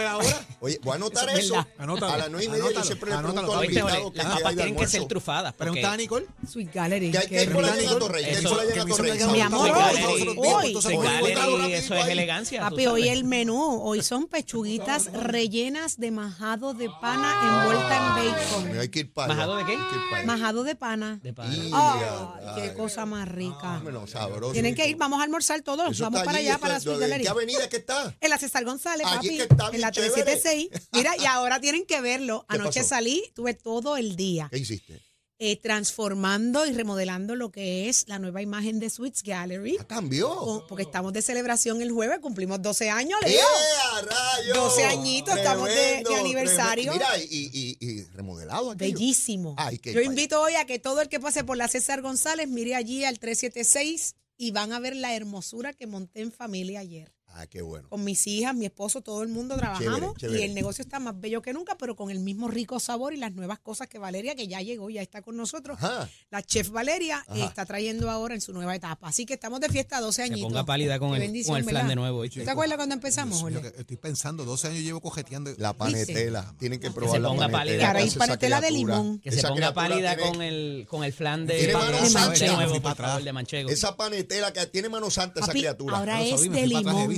Oye, 0.60 0.80
voy 0.84 0.92
a 0.92 0.96
anotar 0.96 1.30
Eso 1.30 1.38
es 1.38 1.46
eso. 1.46 1.54
verdad. 1.56 1.68
Anótalo, 1.78 2.14
A 2.14 2.18
las 2.18 2.30
9 2.32 2.46
y 2.46 2.48
media 2.50 2.60
yo 2.60 2.66
anótalo, 2.66 2.86
siempre 2.86 3.10
le 3.12 3.16
anótalo. 3.16 3.34
pregunto 3.34 3.52
a 3.52 3.56
los 3.56 3.62
Oíste, 3.62 3.80
invitados 3.80 4.06
Ole, 4.08 4.12
que 4.12 4.18
las 4.18 4.26
qué 4.28 4.32
hay 4.34 4.44
papas 4.44 4.56
tienen 4.56 4.76
que 4.76 4.88
ser 4.88 5.06
trufadas. 5.08 5.54
porque- 5.54 5.64
Pregunta 5.72 5.92
a 5.94 5.98
Nicole. 5.98 6.26
Sweet 6.52 6.74
Gallery. 6.74 7.12
¿Qué 7.12 7.18
hay 7.18 7.24
qué 7.24 7.30
que 7.30 7.40
hay 7.40 7.48
por 7.48 7.64
allá 7.64 7.74
en 7.76 7.80
rico. 7.82 7.96
Atorrey? 7.96 8.24
¿Qué 8.24 8.30
hay 8.30 8.36
Eso- 8.38 8.50
por 8.50 8.58
que 8.98 9.02
me 9.04 9.16
hizo 9.16 9.32
Mi 9.32 9.42
amor, 9.42 9.70
hoy- 9.70 10.82
Soy 10.82 10.98
gallery, 10.98 11.74
eso 11.74 11.94
es 11.96 12.08
elegancia. 12.08 12.60
tú 12.64 12.70
Papi, 12.70 12.88
hoy 12.88 13.07
el 13.08 13.24
menú, 13.24 13.82
hoy 13.82 14.02
son 14.04 14.28
pechuguitas 14.28 15.12
rellenas 15.14 15.98
de 15.98 16.12
majado 16.12 16.74
de 16.74 16.90
pana 17.02 17.62
envuelta 17.62 17.96
en 17.96 18.32
bacon. 18.34 18.80
Hay 18.80 18.90
que 18.90 19.00
ir 19.00 19.14
para. 19.14 19.34
¿Majado 19.34 19.56
de 19.58 19.66
qué? 19.66 19.78
Majado 20.26 20.64
de 20.64 20.76
pana. 20.76 21.20
De 21.24 21.34
pana. 21.34 21.54
Y- 21.56 21.72
Ay, 21.74 22.02
ay, 22.46 22.62
qué 22.62 22.74
cosa 22.74 23.06
más 23.06 23.28
rica. 23.28 23.82
Sabroso. 24.08 24.54
Tienen 24.54 24.76
que 24.76 24.88
ir, 24.88 24.96
vamos 24.98 25.20
a 25.20 25.24
almorzar 25.24 25.62
todos. 25.62 25.92
Eso 25.92 26.04
vamos 26.04 26.20
está 26.20 26.26
para 26.26 26.38
allí, 26.40 26.48
allá, 26.48 26.58
para 26.60 26.78
es- 26.78 26.84
Sweet 26.84 26.96
¿En 26.96 27.02
Gallery. 27.02 27.24
qué 27.24 27.30
avenida 27.30 27.70
que 27.70 27.78
está? 27.78 28.16
En 28.20 28.30
la 28.30 28.38
César 28.38 28.64
González, 28.66 29.06
Allí 29.08 29.16
papi. 29.30 29.38
que 29.38 29.44
está 29.44 29.70
en 29.74 29.82
la 29.82 29.92
bien 29.92 30.06
chévere. 30.06 30.24
376. 30.24 30.70
Mira, 30.94 31.18
y 31.18 31.26
ahora 31.26 31.60
tienen 31.60 31.86
que 31.86 32.02
verlo. 32.02 32.46
¿Qué 32.50 32.56
Anoche 32.58 32.80
pasó? 32.82 32.90
salí, 32.90 33.24
tuve 33.36 33.54
todo 33.54 33.98
el 33.98 34.16
día 34.16 34.48
¿Qué 34.52 34.58
hiciste? 34.60 35.02
Eh, 35.40 35.56
transformando 35.62 36.66
y 36.66 36.72
remodelando 36.74 37.36
lo 37.36 37.52
que 37.52 37.90
es 37.90 38.06
la 38.08 38.18
nueva 38.20 38.42
imagen 38.42 38.80
de 38.80 38.90
Sweets 38.90 39.22
Gallery. 39.24 39.78
Ah, 39.80 39.86
cambió. 39.88 40.36
Con- 40.36 40.68
Porque 40.68 40.84
estamos 40.84 41.14
de 41.14 41.22
celebración 41.22 41.82
el 41.82 41.92
jueves, 41.92 42.20
cumplimos 42.20 42.62
12 42.62 42.90
años, 42.90 43.20
¡Eh, 43.26 43.30
Leo. 43.30 44.06
rayos! 44.08 44.56
12 44.58 44.84
añitos, 44.86 45.38
estamos 45.38 45.70
de- 45.70 46.04
aniversario. 46.20 46.92
tremendo. 46.92 47.06
Mira, 47.16 47.24
y, 47.30 47.78
y, 47.80 47.86
y 47.86 48.04
remodelado 48.14 48.72
aquello. 48.72 48.94
Bellísimo. 48.98 49.56
Ay, 49.58 49.80
Yo 49.84 50.02
invito 50.02 50.42
hoy 50.42 50.56
a 50.56 50.66
que 50.66 50.80
todo 50.80 51.02
el 51.02 51.10
que 51.10 51.20
pase 51.20 51.44
por 51.44 51.58
la 51.58 51.68
César 51.68 52.02
González 52.02 52.48
mire 52.48 52.76
allí 52.76 53.04
al 53.04 53.20
376 53.20 54.16
y 54.38 54.52
van 54.52 54.72
a 54.74 54.80
ver 54.80 54.96
la 54.96 55.16
hermosura 55.16 55.74
que 55.74 55.88
monté 55.88 56.22
en 56.22 56.32
familia 56.32 56.80
ayer. 56.80 57.12
Ah, 57.40 57.46
qué 57.46 57.62
bueno. 57.62 57.88
Con 57.90 58.04
mis 58.04 58.26
hijas, 58.26 58.56
mi 58.56 58.66
esposo, 58.66 59.02
todo 59.02 59.22
el 59.22 59.30
mundo 59.30 59.56
trabajamos 59.58 60.00
Chévere, 60.00 60.14
chévere. 60.20 60.40
y 60.40 60.44
el 60.44 60.54
negocio 60.56 60.82
está 60.82 61.00
más 61.00 61.20
bello 61.20 61.42
que 61.42 61.54
nunca, 61.54 61.78
pero 61.78 61.96
con 61.96 62.10
el 62.10 62.20
mismo 62.20 62.48
rico 62.48 62.80
sabor 62.80 63.14
y 63.14 63.18
las 63.18 63.32
nuevas 63.34 63.60
cosas 63.60 63.88
que 63.88 64.00
Valeria, 64.00 64.36
que 64.36 64.48
ya 64.48 64.62
llegó, 64.62 64.90
ya 64.90 65.02
está 65.04 65.22
con 65.22 65.38
nosotros. 65.38 65.78
Ajá. 65.82 66.10
La 66.32 66.42
chef 66.42 66.70
Valeria 66.70 67.24
Ajá. 67.28 67.46
está 67.46 67.66
trayendo 67.68 68.10
ahora 68.10 68.34
en 68.34 68.42
su 68.42 68.54
nueva 68.54 68.76
etapa. 68.76 69.08
Así 69.10 69.26
que 69.28 69.36
estamos 69.36 69.60
de 69.60 69.70
fiesta 69.70 70.00
12 70.00 70.16
Se 70.16 70.24
añitos. 70.24 70.50
ponga 70.52 70.66
pálida 70.66 70.98
con 70.98 71.14
el, 71.14 71.22
con 71.46 71.58
el 71.58 71.64
flan 71.64 71.66
¿verdad? 71.66 71.90
de 71.90 71.96
nuevo. 71.96 72.22
¿viste? 72.22 72.44
¿Te 72.44 72.50
acuerdas 72.50 72.78
cuando 72.78 72.96
empezamos, 72.96 73.38
Dios 73.40 73.52
mío, 73.52 73.60
Jorge? 73.62 73.74
que 73.76 73.82
Estoy 73.82 73.98
pensando, 73.98 74.44
12 74.44 74.68
años 74.70 74.82
llevo 74.84 75.02
cojeteando. 75.02 75.54
La 75.58 75.74
panetela. 75.74 76.56
Tienen 76.58 76.80
que 76.80 76.88
se 76.88 76.94
probar 76.94 77.22
la 77.22 77.28
ponga 77.30 77.50
panetela. 77.50 77.58
pálida. 77.60 77.78
¿Qué 77.80 77.86
Ahora 77.86 78.00
hay 78.00 78.06
hace 78.08 78.16
esa 78.18 78.20
panetela 78.26 78.62
de 78.62 78.72
limón. 78.72 79.20
Que 79.20 79.32
se 79.32 79.40
Esa 79.40 79.50
ponga 79.50 79.74
pálida 79.74 80.16
tiene- 80.16 80.32
con 80.32 80.42
el, 80.42 80.88
con 80.90 81.04
el 81.04 81.14
flan 81.14 81.46
de, 81.46 81.58
Tiene 81.60 81.74
mano 81.74 81.86
de 81.92 82.48
nuevo, 82.48 82.82
por 82.82 82.96
favor, 82.96 83.34
manchego. 83.34 83.70
Esa 83.70 83.96
panetela 83.96 84.52
que 84.54 84.66
tiene 84.68 84.90
mano 84.90 85.12
santa 85.12 85.42
esa 85.42 85.52
criatura. 85.52 85.98
ahora 85.98 86.24
es 86.24 86.42
de 86.42 86.68
limón. 86.68 87.18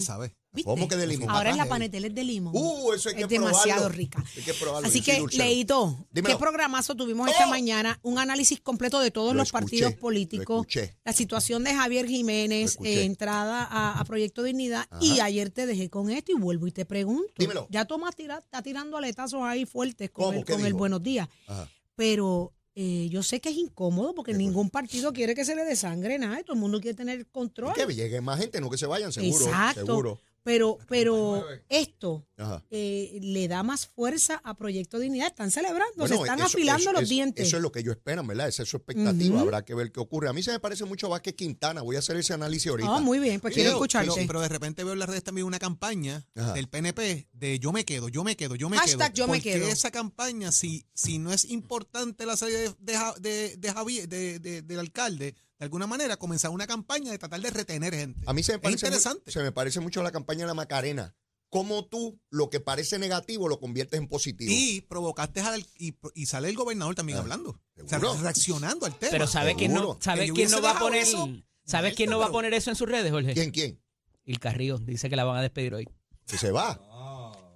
¿Cómo 0.64 0.88
que 0.88 0.96
de 0.96 1.06
limón? 1.06 1.30
Ahora 1.30 1.52
es 1.52 1.58
la 1.58 1.68
panetela 1.68 2.08
es 2.08 2.16
de 2.16 2.24
limón. 2.24 2.54
Uh, 2.56 2.94
eso 2.94 3.10
hay 3.10 3.16
que 3.16 3.22
es 3.24 3.30
demasiado 3.30 3.88
rica. 3.88 4.24
Hay 4.36 4.42
que 4.44 4.54
probarlo, 4.56 4.88
Así 4.88 5.02
que. 5.02 5.24
Leito. 5.34 6.08
¿qué 6.14 6.36
programazo 6.38 6.96
tuvimos 6.96 7.30
esta 7.30 7.46
¡Oh! 7.46 7.50
mañana? 7.50 8.00
Un 8.02 8.18
análisis 8.18 8.60
completo 8.60 9.00
de 9.00 9.12
todos 9.12 9.34
Lo 9.34 9.40
los 9.40 9.48
escuché, 9.50 9.62
partidos 9.64 9.94
políticos. 9.96 10.66
La 11.04 11.14
situación 11.14 11.64
de 11.64 11.76
Javier 11.76 12.08
Jiménez, 12.08 12.78
eh, 12.84 13.04
entrada 13.04 13.64
a, 13.64 14.00
a 14.00 14.06
Proyecto 14.06 14.42
Dignidad. 14.42 14.88
Ajá. 14.90 15.04
Y 15.04 15.20
ayer 15.20 15.52
te 15.52 15.68
dejé 15.68 15.90
con 15.90 16.10
esto 16.10 16.32
y 16.32 16.36
vuelvo 16.36 16.66
y 16.66 16.72
te 16.72 16.86
pregunto. 16.86 17.32
Dímelo. 17.38 17.68
Ya 17.70 17.86
Tomás 17.86 18.16
tira- 18.16 18.40
está 18.40 18.64
tirando 18.64 18.98
aletazos 18.98 19.42
ahí 19.44 19.66
fuertes 19.66 20.10
con, 20.10 20.34
el, 20.36 20.74
buenos 20.74 21.04
días. 21.04 21.30
Ajá. 21.48 21.70
Pero 21.96 22.54
eh, 22.76 23.08
yo 23.10 23.24
sé 23.24 23.42
que 23.42 23.50
es 23.50 23.58
incómodo 23.58 24.14
porque 24.16 24.34
ningún 24.34 24.70
partido 24.70 25.12
quiere 25.12 25.36
que 25.36 25.44
se 25.46 25.56
le 25.56 25.66
desangre 25.66 26.18
nada. 26.18 26.40
y 26.40 26.44
Todo 26.44 26.54
el 26.54 26.60
mundo 26.60 26.80
quiere 26.80 26.96
tener 26.96 27.28
control. 27.28 27.74
Que 27.74 27.86
llegue 27.86 28.22
más 28.22 28.40
gente, 28.40 28.62
no 28.62 28.70
que 28.70 28.78
se 28.78 28.86
vayan, 28.86 29.12
seguro. 29.12 29.46
Exacto. 29.46 29.86
Seguro. 29.86 30.22
Pero, 30.50 30.80
pero 30.88 31.46
esto 31.70 32.26
eh, 32.72 33.20
le 33.22 33.48
da 33.48 33.62
más 33.62 33.86
fuerza 33.86 34.42
a 34.44 34.56
Proyecto 34.56 34.98
Dignidad. 34.98 35.28
Están 35.28 35.52
celebrando, 35.52 35.94
Bueno, 35.98 36.16
se 36.16 36.22
están 36.24 36.40
eso- 36.40 36.48
afilando 36.48 36.82
eso- 36.82 36.92
los 36.94 37.02
eso- 37.04 37.10
dientes. 37.10 37.48
Eso 37.48 37.58
es 37.58 37.62
lo 37.62 37.72
que 37.72 37.82
ellos 37.82 37.96
esperan, 37.96 38.26
¿verdad? 38.26 38.48
Esa 38.48 38.64
es 38.64 38.70
su 38.70 38.78
expectativa. 38.78 39.42
Habrá 39.42 39.64
que 39.64 39.76
ver 39.76 39.92
qué 39.92 40.00
ocurre. 40.00 40.28
A 40.28 40.34
mí 40.34 40.42
se 40.42 40.52
me 40.52 40.60
parece 40.60 40.86
mucho 40.86 41.06
a 41.06 41.10
Vázquez 41.10 41.36
Quintana. 41.36 41.84
Voy 41.84 41.98
a 41.98 42.00
hacer 42.00 42.16
ese 42.18 42.34
análisis 42.34 42.68
ahorita. 42.72 42.96
Ah, 42.96 43.00
muy 43.00 43.20
bien, 43.20 43.40
pues 43.40 43.54
quiero 43.54 43.70
escucharte. 43.72 44.12
sí. 44.12 44.24
Pero 44.26 44.42
de 44.42 44.48
repente 44.50 44.84
veo 44.84 44.94
en 44.94 45.00
las 45.00 45.08
redes 45.10 45.24
también 45.24 45.46
una 45.46 45.60
campaña 45.60 46.26
Ajá. 46.36 46.54
del 46.54 46.68
PNP 46.68 47.28
de 47.32 47.60
yo 47.60 47.72
me 47.72 47.86
quedo, 47.86 48.10
yo 48.10 48.24
me 48.24 48.36
quedo, 48.36 48.56
yo 48.56 48.70
me 48.70 48.78
Hashtag 48.78 49.14
quedo. 49.14 49.26
yo 49.26 49.32
me 49.32 49.38
Porque 49.38 49.54
quedo. 49.54 49.68
esa 49.68 49.92
campaña, 49.92 50.52
si, 50.52 50.86
si 50.96 51.20
no 51.20 51.32
es 51.32 51.46
importante 51.46 52.26
la 52.26 52.36
salida 52.38 52.58
de, 52.60 52.74
de, 52.80 52.94
Ja- 52.98 53.16
de, 53.20 53.56
de 53.58 53.72
Javier, 53.72 54.10
de- 54.10 54.40
de- 54.40 54.62
del 54.64 54.80
alcalde, 54.80 55.36
de 55.60 55.66
alguna 55.66 55.88
manera 55.88 56.18
comenzar 56.18 56.52
una 56.52 56.66
campaña 56.66 57.12
de 57.12 57.18
tratar 57.18 57.42
de 57.42 57.50
retener 57.50 57.94
gente. 57.94 58.22
A 58.26 58.34
mí 58.34 58.44
se 58.44 58.54
me 58.54 58.60
parece, 58.60 58.86
interesante. 58.88 59.30
se 59.30 59.44
me 59.44 59.52
parece 59.52 59.82
mucho 59.82 60.02
la 60.02 60.12
campaña 60.12 60.42
de 60.42 60.48
la 60.48 60.54
Macarena. 60.54 61.16
Cómo 61.50 61.86
tú 61.86 62.20
lo 62.30 62.50
que 62.50 62.60
parece 62.60 62.98
negativo 63.00 63.50
lo 63.50 63.60
conviertes 63.60 64.00
en 64.00 64.08
positivo. 64.08 64.52
Y 64.54 64.82
provocaste 64.82 65.42
al, 65.42 65.66
y, 65.78 65.98
y 66.14 66.28
sale 66.28 66.48
el 66.48 66.56
gobernador 66.56 66.96
también 66.96 67.18
Ah, 67.18 67.22
hablando. 67.22 67.60
O 67.84 67.88
sea, 67.88 68.00
reaccionando 68.00 68.86
al 68.86 68.96
tema. 68.98 69.12
Pero 69.12 69.28
¿sabe 69.28 69.56
quién 69.56 69.74
no, 69.74 69.98
sabe 70.00 70.28
Que 70.28 70.34
quién 70.34 70.52
no 70.52 70.62
va 70.62 70.72
a 70.72 70.80
poner 70.80 71.02
eso. 71.02 71.28
¿Sabes 71.66 71.94
quién 71.94 72.10
no 72.10 72.20
va 72.20 72.28
a 72.28 72.32
poner 72.32 72.54
eso 72.54 72.70
en 72.70 72.76
sus 72.76 72.88
redes, 72.88 73.12
Jorge? 73.12 73.34
¿Quién, 73.34 73.52
quién? 73.52 73.82
El 74.26 74.40
Carrillo. 74.40 74.78
Dice 74.78 75.10
que 75.10 75.16
la 75.16 75.24
van 75.24 75.38
a 75.38 75.42
despedir 75.42 75.74
hoy. 75.74 75.90
Que 76.26 76.38
se 76.38 76.52
va. 76.52 76.80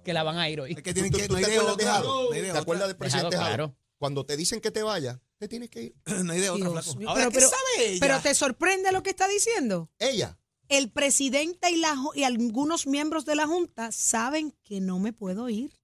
Que 0.04 0.12
la 0.12 0.22
van 0.22 0.36
a 0.38 0.50
ir 0.50 0.60
hoy. 0.60 0.72
Es 0.72 0.82
que 0.82 0.92
tienen 0.92 1.10
¿Tú, 1.10 1.18
que, 1.18 1.28
tú 1.28 1.34
no 1.34 1.40
te 1.76 2.58
acuerdas 2.58 2.86
de 2.86 2.88
del 2.88 2.96
presidente 2.96 3.36
Jado, 3.36 3.48
claro. 3.48 3.76
Cuando 3.96 4.26
te 4.26 4.36
dicen 4.36 4.60
que 4.60 4.70
te 4.70 4.82
vayas, 4.82 5.18
te 5.38 5.48
tienes 5.48 5.70
que 5.70 5.82
ir. 5.82 5.94
No 6.24 6.32
hay 6.32 6.40
de 6.40 6.50
otra, 6.50 6.70
Dios 6.70 6.84
flaco. 6.84 6.98
mío. 6.98 7.08
Ahora, 7.10 7.20
pero, 7.24 7.30
¿qué 7.32 7.36
pero- 7.38 7.48
sabe 7.50 7.88
ella? 7.90 7.98
pero 8.00 8.20
te 8.20 8.34
sorprende 8.34 8.92
lo 8.92 9.02
que 9.02 9.10
está 9.10 9.28
diciendo. 9.28 9.90
Ella. 9.98 10.38
El 10.68 10.90
presidente 10.90 11.70
y, 11.70 11.76
la, 11.76 11.94
y 12.14 12.24
algunos 12.24 12.86
miembros 12.86 13.24
de 13.26 13.36
la 13.36 13.46
Junta 13.46 13.92
saben 13.92 14.56
que 14.64 14.80
no 14.80 14.98
me 14.98 15.12
puedo 15.12 15.48
ir. 15.50 15.78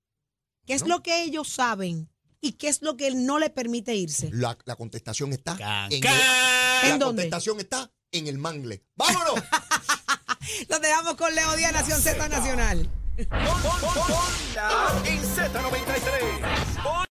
¿Qué 0.66 0.74
es 0.74 0.86
lo 0.86 1.02
que 1.02 1.22
ellos 1.22 1.48
saben? 1.48 2.08
¿Y 2.40 2.52
qué 2.52 2.68
es 2.68 2.80
lo 2.80 2.96
que 2.96 3.10
no 3.14 3.38
le 3.38 3.50
permite 3.50 3.94
irse? 3.94 4.30
La, 4.32 4.56
la 4.64 4.76
contestación 4.76 5.32
está 5.34 5.56
Can, 5.56 5.92
en 5.92 6.00
can. 6.00 6.14
el, 6.84 6.98
La 6.98 7.04
contestación 7.04 7.60
está 7.60 7.92
en 8.12 8.26
el 8.28 8.38
mangle. 8.38 8.82
¡Vámonos! 8.96 9.34
Lo 10.68 10.78
dejamos 10.78 11.14
con 11.16 11.34
Leo 11.34 11.54
Díaz, 11.56 11.72
Nación 11.72 12.00
Z 12.00 12.28
Nacional. 12.28 12.88
Ponla 13.28 15.02
en 15.04 15.20
Z93. 15.22 17.06